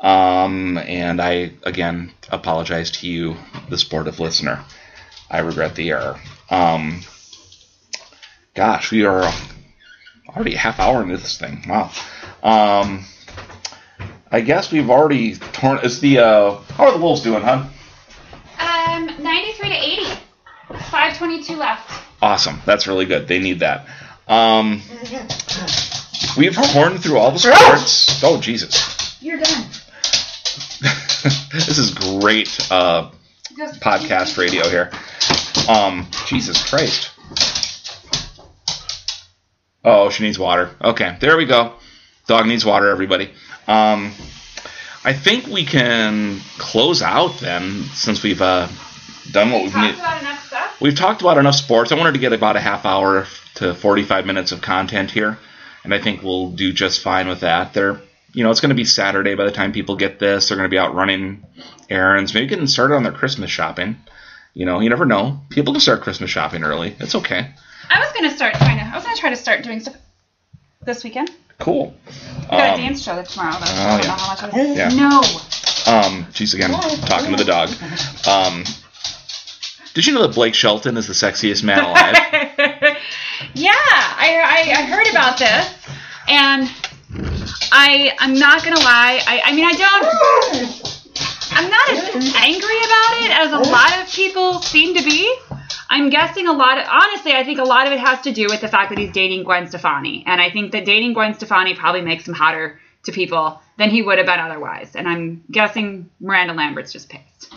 Um, 0.00 0.78
and 0.78 1.20
I 1.20 1.52
again 1.62 2.12
apologize 2.30 2.90
to 2.92 3.08
you, 3.08 3.36
the 3.68 3.78
sportive 3.78 4.20
listener. 4.20 4.64
I 5.30 5.40
regret 5.40 5.74
the 5.74 5.90
error. 5.90 6.20
Um, 6.50 7.02
gosh, 8.56 8.90
we 8.90 9.04
are 9.04 9.30
already 10.28 10.54
a 10.54 10.58
half 10.58 10.80
hour 10.80 11.02
into 11.02 11.16
this 11.18 11.38
thing. 11.38 11.62
Wow. 11.68 11.92
Um, 12.42 13.04
I 14.30 14.40
guess 14.40 14.72
we've 14.72 14.90
already 14.90 15.36
torn. 15.36 15.78
Is 15.84 16.00
the 16.00 16.18
uh, 16.18 16.54
how 16.72 16.86
are 16.86 16.92
the 16.92 16.98
Wolves 16.98 17.22
doing, 17.22 17.42
huh? 17.42 17.66
Um, 18.58 19.22
93 19.22 19.68
to 19.68 19.74
80. 19.74 20.04
522 20.68 21.56
left. 21.56 22.02
Awesome. 22.20 22.60
That's 22.66 22.88
really 22.88 23.04
good. 23.04 23.28
They 23.28 23.38
need 23.38 23.60
that. 23.60 23.86
Um, 24.26 24.82
we've 26.36 26.56
torn 26.56 26.98
through 26.98 27.18
all 27.18 27.30
the 27.30 27.38
sports. 27.38 28.24
Oh 28.24 28.40
Jesus. 28.40 29.16
You're 29.22 29.38
done. 29.38 29.66
this 31.52 31.78
is 31.78 31.94
great 31.94 32.48
uh, 32.70 33.10
podcast 33.80 34.36
radio 34.38 34.68
here. 34.68 34.90
Um, 35.68 36.08
Jesus 36.26 36.68
Christ. 36.68 37.10
Oh, 39.86 40.10
she 40.10 40.24
needs 40.24 40.36
water. 40.36 40.74
Okay, 40.82 41.16
there 41.20 41.36
we 41.36 41.44
go. 41.44 41.74
Dog 42.26 42.46
needs 42.46 42.64
water, 42.64 42.90
everybody. 42.90 43.30
Um, 43.68 44.12
I 45.04 45.12
think 45.12 45.46
we 45.46 45.64
can 45.64 46.40
close 46.58 47.02
out 47.02 47.38
then, 47.38 47.84
since 47.94 48.20
we've 48.20 48.42
uh, 48.42 48.66
done 49.30 49.52
what 49.52 49.62
we've 49.62 49.72
Talked 49.72 49.94
about 49.94 50.20
enough 50.20 50.46
stuff. 50.48 50.80
We've 50.80 50.96
talked 50.96 51.20
about 51.20 51.38
enough 51.38 51.54
sports. 51.54 51.92
I 51.92 51.94
wanted 51.94 52.14
to 52.14 52.18
get 52.18 52.32
about 52.32 52.56
a 52.56 52.60
half 52.60 52.84
hour 52.84 53.28
to 53.54 53.74
45 53.74 54.26
minutes 54.26 54.50
of 54.50 54.60
content 54.60 55.12
here, 55.12 55.38
and 55.84 55.94
I 55.94 56.00
think 56.00 56.20
we'll 56.20 56.50
do 56.50 56.72
just 56.72 57.00
fine 57.00 57.28
with 57.28 57.40
that. 57.40 57.72
They're, 57.72 58.00
you 58.32 58.42
know, 58.42 58.50
it's 58.50 58.60
going 58.60 58.70
to 58.70 58.74
be 58.74 58.84
Saturday 58.84 59.36
by 59.36 59.44
the 59.44 59.52
time 59.52 59.70
people 59.70 59.94
get 59.94 60.18
this. 60.18 60.48
They're 60.48 60.58
going 60.58 60.68
to 60.68 60.74
be 60.74 60.80
out 60.80 60.96
running 60.96 61.46
errands, 61.88 62.34
maybe 62.34 62.48
getting 62.48 62.66
started 62.66 62.96
on 62.96 63.04
their 63.04 63.12
Christmas 63.12 63.52
shopping. 63.52 63.98
You 64.52 64.66
know, 64.66 64.80
you 64.80 64.90
never 64.90 65.06
know. 65.06 65.42
People 65.48 65.74
can 65.74 65.80
start 65.80 66.02
Christmas 66.02 66.30
shopping 66.30 66.64
early. 66.64 66.96
It's 66.98 67.14
okay. 67.14 67.54
I 67.90 67.98
was 68.00 68.12
gonna 68.12 68.34
start 68.34 68.54
trying 68.54 68.78
to. 68.78 68.84
I 68.84 68.94
was 68.94 69.04
gonna 69.04 69.16
try 69.16 69.30
to 69.30 69.36
start 69.36 69.62
doing 69.62 69.80
stuff 69.80 69.96
this 70.84 71.04
weekend. 71.04 71.30
Cool. 71.58 71.94
We 72.06 72.46
got 72.50 72.74
Um, 72.74 72.80
a 72.80 72.82
dance 72.82 73.02
show 73.02 73.22
tomorrow. 73.22 73.52
Though. 73.52 73.64
oh, 73.66 73.86
I 73.88 73.96
don't 73.96 74.02
yeah. 74.02 74.06
know 74.06 74.14
how 74.14 74.28
much 74.28 74.42
I 74.42 74.46
was. 74.48 74.76
Yeah. 74.76 74.88
No. 74.90 75.92
Um, 75.92 76.26
she's 76.32 76.52
again 76.54 76.70
talking 76.70 77.30
to 77.30 77.36
the 77.36 77.44
dog. 77.44 77.70
Um, 78.26 78.64
did 79.94 80.06
you 80.06 80.12
know 80.12 80.22
that 80.26 80.34
Blake 80.34 80.54
Shelton 80.54 80.96
is 80.96 81.06
the 81.06 81.14
sexiest 81.14 81.62
man 81.64 81.82
alive? 81.84 82.14
yeah, 83.54 83.72
I, 83.72 84.42
I 84.44 84.74
I 84.78 84.82
heard 84.82 85.08
about 85.08 85.38
this, 85.38 85.74
and 86.28 86.70
I 87.72 88.12
I'm 88.18 88.34
not 88.38 88.62
gonna 88.64 88.80
lie. 88.80 89.20
I 89.26 89.40
I 89.46 89.52
mean 89.54 89.64
I 89.64 89.72
don't. 89.72 90.96
I'm 91.52 91.70
not 91.70 91.88
as 91.90 92.34
angry 92.36 92.78
about 92.84 93.22
it 93.22 93.30
as 93.30 93.52
a 93.52 93.70
lot 93.70 93.98
of 93.98 94.12
people 94.12 94.60
seem 94.60 94.94
to 94.96 95.02
be. 95.02 95.32
I'm 95.88 96.10
guessing 96.10 96.46
a 96.48 96.52
lot 96.52 96.78
of 96.78 96.86
honestly, 96.88 97.32
I 97.32 97.44
think 97.44 97.58
a 97.58 97.64
lot 97.64 97.86
of 97.86 97.92
it 97.92 98.00
has 98.00 98.20
to 98.22 98.32
do 98.32 98.46
with 98.48 98.60
the 98.60 98.68
fact 98.68 98.90
that 98.90 98.98
he's 98.98 99.12
dating 99.12 99.44
Gwen 99.44 99.68
Stefani, 99.68 100.24
and 100.26 100.40
I 100.40 100.50
think 100.50 100.72
that 100.72 100.84
dating 100.84 101.14
Gwen 101.14 101.34
Stefani 101.34 101.74
probably 101.74 102.02
makes 102.02 102.26
him 102.26 102.34
hotter 102.34 102.80
to 103.04 103.12
people 103.12 103.60
than 103.78 103.90
he 103.90 104.02
would 104.02 104.18
have 104.18 104.26
been 104.26 104.40
otherwise. 104.40 104.96
And 104.96 105.08
I'm 105.08 105.44
guessing 105.50 106.10
Miranda 106.20 106.54
Lambert's 106.54 106.92
just 106.92 107.08
pissed. 107.08 107.54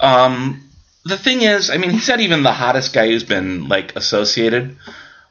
Um, 0.00 0.68
the 1.04 1.16
thing 1.16 1.42
is, 1.42 1.70
I 1.70 1.76
mean, 1.76 1.90
he's 1.90 2.08
not 2.08 2.20
even 2.20 2.42
the 2.42 2.52
hottest 2.52 2.92
guy 2.92 3.06
who's 3.06 3.24
been 3.24 3.68
like 3.68 3.94
associated 3.96 4.76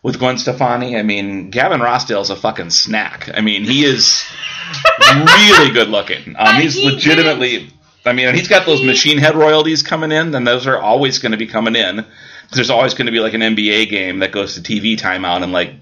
with 0.01 0.19
Gwen 0.19 0.37
Stefani. 0.37 0.97
I 0.97 1.03
mean, 1.03 1.49
Gavin 1.49 1.81
Rossdale's 1.81 2.29
a 2.29 2.35
fucking 2.35 2.69
snack. 2.69 3.29
I 3.33 3.41
mean, 3.41 3.63
he 3.63 3.83
is 3.83 4.23
really 5.15 5.71
good 5.71 5.89
looking. 5.89 6.35
Um, 6.37 6.61
he's 6.61 6.75
he 6.75 6.89
legitimately. 6.89 7.69
I 8.05 8.13
mean, 8.13 8.27
and 8.27 8.35
he's 8.35 8.47
got 8.47 8.65
those 8.65 8.83
machine 8.83 9.17
head 9.17 9.35
royalties 9.35 9.81
coming 9.81 10.11
in, 10.11 10.35
and 10.35 10.45
those 10.45 10.67
are 10.67 10.77
always 10.77 11.19
going 11.19 11.31
to 11.31 11.37
be 11.37 11.47
coming 11.47 11.75
in. 11.75 12.05
there's 12.51 12.69
always 12.69 12.93
going 12.93 13.05
to 13.05 13.11
be 13.11 13.19
like 13.19 13.33
an 13.33 13.41
NBA 13.41 13.89
game 13.89 14.19
that 14.19 14.31
goes 14.31 14.55
to 14.55 14.61
TV 14.61 14.97
timeout 14.97 15.43
and 15.43 15.51
like 15.51 15.73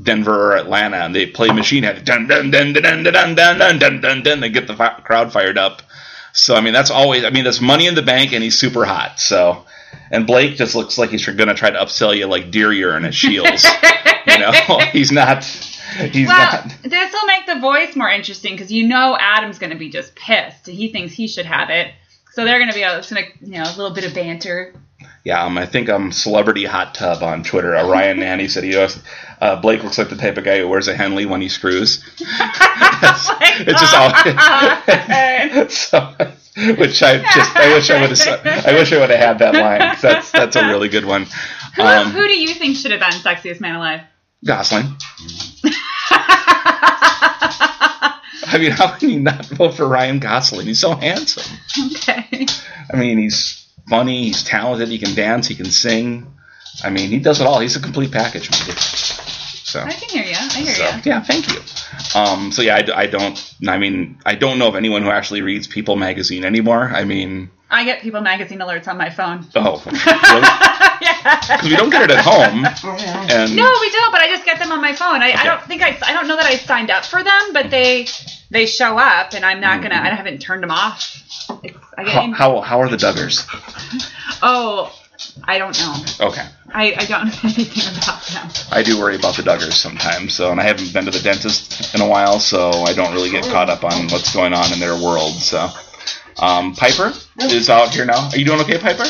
Denver 0.00 0.52
or 0.52 0.56
Atlanta, 0.56 0.98
and 0.98 1.14
they 1.14 1.26
play 1.26 1.48
Machine 1.48 1.82
Head, 1.82 2.04
dun 2.04 2.26
dun 2.28 2.50
dun 2.50 2.72
dun 2.72 3.02
dun 3.02 3.12
dun 3.12 3.34
dun 3.34 3.58
dun 3.58 3.78
dun 3.78 4.00
dun 4.00 4.22
dun. 4.22 4.40
They 4.40 4.50
get 4.50 4.66
the 4.66 4.76
fi- 4.76 5.00
crowd 5.00 5.32
fired 5.32 5.58
up. 5.58 5.82
So 6.32 6.54
I 6.54 6.60
mean, 6.60 6.74
that's 6.74 6.90
always. 6.90 7.24
I 7.24 7.30
mean, 7.30 7.44
that's 7.44 7.60
money 7.60 7.86
in 7.86 7.94
the 7.94 8.02
bank, 8.02 8.32
and 8.32 8.44
he's 8.44 8.58
super 8.58 8.84
hot. 8.84 9.18
So, 9.18 9.64
and 10.10 10.26
Blake 10.26 10.56
just 10.56 10.74
looks 10.74 10.98
like 10.98 11.10
he's 11.10 11.24
going 11.24 11.48
to 11.48 11.54
try 11.54 11.70
to 11.70 11.78
upsell 11.78 12.16
you 12.16 12.26
like 12.26 12.50
deer 12.50 12.72
urine 12.72 13.06
at 13.06 13.14
Scheels. 13.14 13.64
you 14.26 14.38
know, 14.38 14.52
he's 14.92 15.10
not. 15.10 15.44
He's 16.12 16.28
well, 16.28 16.52
not. 16.52 16.76
this 16.82 17.12
will 17.12 17.26
make 17.26 17.46
the 17.46 17.60
voice 17.60 17.96
more 17.96 18.10
interesting 18.10 18.54
because 18.54 18.70
you 18.72 18.86
know 18.86 19.16
Adam's 19.18 19.58
going 19.58 19.72
to 19.72 19.78
be 19.78 19.88
just 19.88 20.14
pissed. 20.14 20.66
He 20.66 20.92
thinks 20.92 21.12
he 21.12 21.28
should 21.28 21.46
have 21.46 21.70
it. 21.70 21.92
So 22.32 22.44
they're 22.44 22.58
going 22.58 22.70
to 22.70 22.74
be 22.74 22.82
a, 22.82 22.98
it's 22.98 23.08
gonna, 23.08 23.26
you 23.40 23.52
know, 23.52 23.64
a 23.64 23.76
little 23.76 23.94
bit 23.94 24.04
of 24.04 24.14
banter. 24.14 24.74
Yeah, 25.24 25.44
um, 25.44 25.58
I 25.58 25.66
think 25.66 25.88
I'm 25.88 26.12
celebrity 26.12 26.64
hot 26.64 26.94
tub 26.94 27.22
on 27.22 27.42
Twitter. 27.42 27.74
Uh, 27.74 27.88
Ryan 27.88 28.20
Nanny 28.20 28.46
said 28.46 28.62
he 28.62 28.72
goes, 28.72 29.02
uh, 29.40 29.60
Blake 29.60 29.82
looks 29.82 29.98
like 29.98 30.08
the 30.08 30.16
type 30.16 30.38
of 30.38 30.44
guy 30.44 30.58
who 30.58 30.68
wears 30.68 30.86
a 30.86 30.94
Henley 30.94 31.26
when 31.26 31.40
he 31.40 31.48
screws. 31.48 32.04
it's, 32.20 33.30
it's 33.60 33.80
just 33.80 33.94
all. 33.94 34.10
so, 35.68 36.14
which 36.78 37.02
I 37.02 37.18
just 37.34 37.56
I 37.56 37.74
wish 37.74 37.90
I 37.90 38.00
would 38.00 38.10
have 38.10 38.66
I 38.66 38.72
wish 38.74 38.92
I 38.92 38.98
would 38.98 39.10
have 39.10 39.18
had 39.18 39.38
that 39.40 39.54
line. 39.54 39.96
that's 40.00 40.30
that's 40.30 40.54
a 40.56 40.68
really 40.68 40.88
good 40.88 41.04
one. 41.04 41.26
Who, 41.74 41.82
Um, 41.82 42.12
who 42.12 42.26
do 42.28 42.38
you 42.38 42.54
think 42.54 42.76
should 42.76 42.92
have 42.92 43.00
been 43.00 43.10
Sexiest 43.10 43.60
Man 43.60 43.74
Alive? 43.74 44.02
Gosling. 44.44 44.96
I 48.56 48.58
mean, 48.58 48.70
how 48.80 48.96
can 48.96 49.10
you 49.10 49.20
not 49.20 49.44
vote 49.46 49.74
for 49.74 49.86
Ryan 49.86 50.18
Gosling? 50.18 50.66
He's 50.66 50.80
so 50.80 50.94
handsome. 50.94 51.44
Okay. 51.96 52.46
I 52.92 52.96
mean, 52.96 53.18
he's 53.18 53.66
funny, 53.88 54.24
he's 54.24 54.42
talented, 54.42 54.88
he 54.88 54.98
can 54.98 55.14
dance, 55.14 55.46
he 55.46 55.54
can 55.54 55.66
sing. 55.66 56.32
I 56.82 56.90
mean, 56.90 57.10
he 57.10 57.18
does 57.18 57.40
it 57.40 57.46
all. 57.46 57.60
He's 57.60 57.76
a 57.76 57.80
complete 57.80 58.12
package. 58.12 58.48
So. 59.66 59.80
I 59.80 59.92
can 59.92 60.08
hear 60.08 60.24
you. 60.24 60.36
I 60.38 60.48
hear 60.60 60.74
So, 60.74 60.84
you. 60.88 61.02
yeah, 61.04 61.22
thank 61.22 61.48
you. 61.48 61.60
Um, 62.14 62.52
so 62.52 62.62
yeah, 62.62 62.76
I, 62.76 63.00
I 63.02 63.06
don't. 63.06 63.54
I 63.66 63.78
mean, 63.78 64.18
I 64.24 64.34
don't 64.36 64.58
know 64.58 64.68
of 64.68 64.76
anyone 64.76 65.02
who 65.02 65.10
actually 65.10 65.42
reads 65.42 65.66
People 65.66 65.96
magazine 65.96 66.44
anymore. 66.44 66.82
I 66.94 67.04
mean, 67.04 67.50
I 67.68 67.84
get 67.84 68.00
People 68.00 68.20
magazine 68.20 68.58
alerts 68.60 68.86
on 68.86 68.96
my 68.96 69.10
phone. 69.10 69.44
oh, 69.56 69.82
because 69.84 69.94
we 71.64 71.76
don't 71.76 71.90
get 71.90 72.02
it 72.02 72.10
at 72.10 72.24
home. 72.24 72.64
And 72.64 73.56
No, 73.56 73.72
we 73.80 73.90
don't. 73.90 74.12
But 74.12 74.20
I 74.20 74.28
just 74.28 74.44
get 74.44 74.58
them 74.58 74.70
on 74.70 74.80
my 74.80 74.92
phone. 74.92 75.20
I, 75.22 75.32
I 75.32 75.44
don't 75.44 75.62
think 75.64 75.82
I. 75.82 75.98
I 76.06 76.12
don't 76.12 76.28
know 76.28 76.36
that 76.36 76.46
I 76.46 76.56
signed 76.56 76.90
up 76.90 77.04
for 77.04 77.22
them, 77.24 77.52
but 77.52 77.70
they 77.70 78.06
they 78.50 78.66
show 78.66 78.96
up, 78.98 79.34
and 79.34 79.44
I'm 79.44 79.60
not 79.60 79.82
gonna. 79.82 79.96
Mm. 79.96 80.12
I 80.12 80.14
haven't 80.14 80.38
turned 80.38 80.62
them 80.62 80.70
off. 80.70 81.22
I 81.98 82.04
get 82.04 82.12
how, 82.12 82.32
how 82.32 82.60
how 82.60 82.80
are 82.80 82.88
the 82.88 82.96
Duggars? 82.96 83.44
Oh, 84.42 84.92
I 85.44 85.56
don't 85.56 85.78
know. 85.78 85.94
Okay. 86.28 86.46
I, 86.74 86.92
I 86.92 87.04
don't 87.06 87.24
know 87.26 87.32
anything 87.44 88.02
about 88.02 88.22
them. 88.26 88.50
I 88.70 88.82
do 88.82 88.98
worry 89.00 89.16
about 89.16 89.34
the 89.34 89.42
Duggars 89.42 89.72
sometimes. 89.72 90.34
So, 90.34 90.50
and 90.50 90.60
I 90.60 90.64
haven't 90.64 90.92
been 90.92 91.06
to 91.06 91.10
the 91.10 91.20
dentist 91.20 91.94
in 91.94 92.02
a 92.02 92.06
while, 92.06 92.38
so 92.38 92.70
I 92.82 92.92
don't 92.92 93.14
really 93.14 93.30
get 93.30 93.44
caught 93.44 93.70
up 93.70 93.82
on 93.82 94.08
what's 94.08 94.34
going 94.34 94.52
on 94.52 94.74
in 94.74 94.78
their 94.78 94.94
world. 94.94 95.32
So, 95.36 95.70
um, 96.38 96.74
Piper 96.74 97.12
is 97.40 97.68
out 97.70 97.90
here 97.90 98.04
now. 98.04 98.28
Are 98.30 98.36
you 98.36 98.44
doing 98.44 98.60
okay, 98.60 98.78
Piper? 98.78 99.04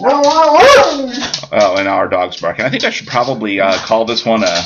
Oh, 0.00 1.76
and 1.78 1.88
our 1.88 2.08
dog's 2.08 2.40
barking. 2.40 2.64
I 2.64 2.70
think 2.70 2.84
I 2.84 2.90
should 2.90 3.08
probably 3.08 3.60
uh, 3.60 3.76
call 3.78 4.04
this 4.04 4.24
one 4.24 4.42
a. 4.44 4.62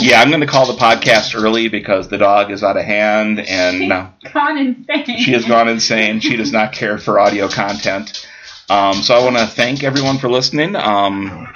Yeah, 0.00 0.20
I'm 0.20 0.28
going 0.28 0.40
to 0.40 0.46
call 0.46 0.66
the 0.66 0.78
podcast 0.78 1.34
early 1.34 1.68
because 1.68 2.08
the 2.08 2.18
dog 2.18 2.50
is 2.50 2.62
out 2.62 2.76
of 2.76 2.84
hand 2.84 3.40
and 3.40 3.88
now 3.88 4.14
Gone 4.32 4.58
insane. 4.58 5.18
she 5.18 5.32
has 5.32 5.44
gone 5.44 5.68
insane. 5.68 6.20
She 6.20 6.36
does 6.36 6.52
not 6.52 6.72
care 6.72 6.98
for 6.98 7.18
audio 7.18 7.48
content. 7.48 8.26
Um, 8.68 8.94
so 9.02 9.14
I 9.16 9.24
want 9.24 9.36
to 9.38 9.46
thank 9.46 9.82
everyone 9.82 10.18
for 10.18 10.30
listening. 10.30 10.76
Um, 10.76 11.48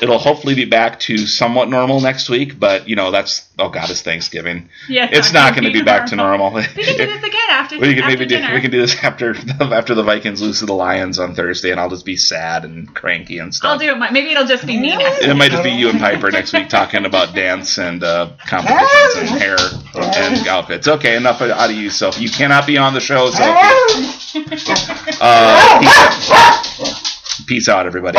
it'll 0.00 0.18
hopefully 0.18 0.54
be 0.54 0.64
back 0.64 1.00
to 1.00 1.18
somewhat 1.18 1.68
normal 1.68 2.00
next 2.00 2.28
week, 2.28 2.58
but 2.58 2.88
you 2.88 2.96
know 2.96 3.10
that's 3.10 3.48
oh 3.58 3.68
god, 3.68 3.90
it's 3.90 4.02
Thanksgiving. 4.02 4.68
Yeah, 4.88 5.08
it's 5.10 5.32
not 5.32 5.54
going 5.54 5.64
to 5.64 5.72
be 5.72 5.82
back 5.82 6.06
to 6.06 6.16
normal. 6.16 6.52
We 6.54 6.62
can 6.62 6.74
do 6.74 7.06
this 7.06 7.22
again 7.22 7.50
after. 7.50 7.78
We 7.88 7.94
can 7.94 8.04
after 8.04 8.16
maybe 8.16 8.26
do, 8.26 8.36
dinner. 8.36 8.54
we 8.54 8.60
can 8.60 8.70
do 8.70 8.80
this 8.80 9.02
after 9.02 9.34
after 9.60 9.94
the 9.94 10.02
Vikings 10.02 10.42
lose 10.42 10.60
to 10.60 10.66
the 10.66 10.74
Lions 10.74 11.18
on 11.18 11.34
Thursday, 11.34 11.70
and 11.70 11.80
I'll 11.80 11.90
just 11.90 12.04
be 12.04 12.16
sad 12.16 12.64
and 12.64 12.92
cranky 12.94 13.38
and 13.38 13.54
stuff. 13.54 13.72
I'll 13.72 13.78
do 13.78 13.92
it. 13.92 14.12
Maybe 14.12 14.30
it'll 14.32 14.46
just 14.46 14.66
be 14.66 14.78
me 14.78 14.96
next. 14.96 15.22
It 15.22 15.34
might 15.34 15.50
just 15.50 15.64
be 15.64 15.70
you 15.70 15.88
and 15.90 15.98
Piper 15.98 16.30
next 16.30 16.52
week 16.52 16.68
talking 16.68 17.04
about 17.04 17.34
dance 17.34 17.78
and 17.78 18.02
uh, 18.02 18.30
competitions 18.46 19.14
and 19.16 19.28
hair 19.28 19.56
and 19.94 20.48
outfits. 20.48 20.88
Okay, 20.88 21.16
enough 21.16 21.40
out 21.40 21.70
of 21.70 21.76
you, 21.76 21.90
Sophie. 21.90 22.22
You 22.22 22.30
cannot 22.30 22.66
be 22.66 22.78
on 22.78 22.94
the 22.94 23.00
show, 23.00 23.30
Sophie. 23.30 24.48
Uh, 25.20 25.80
peace, 25.80 26.30
out. 26.80 27.46
peace 27.46 27.68
out, 27.68 27.86
everybody. 27.86 28.18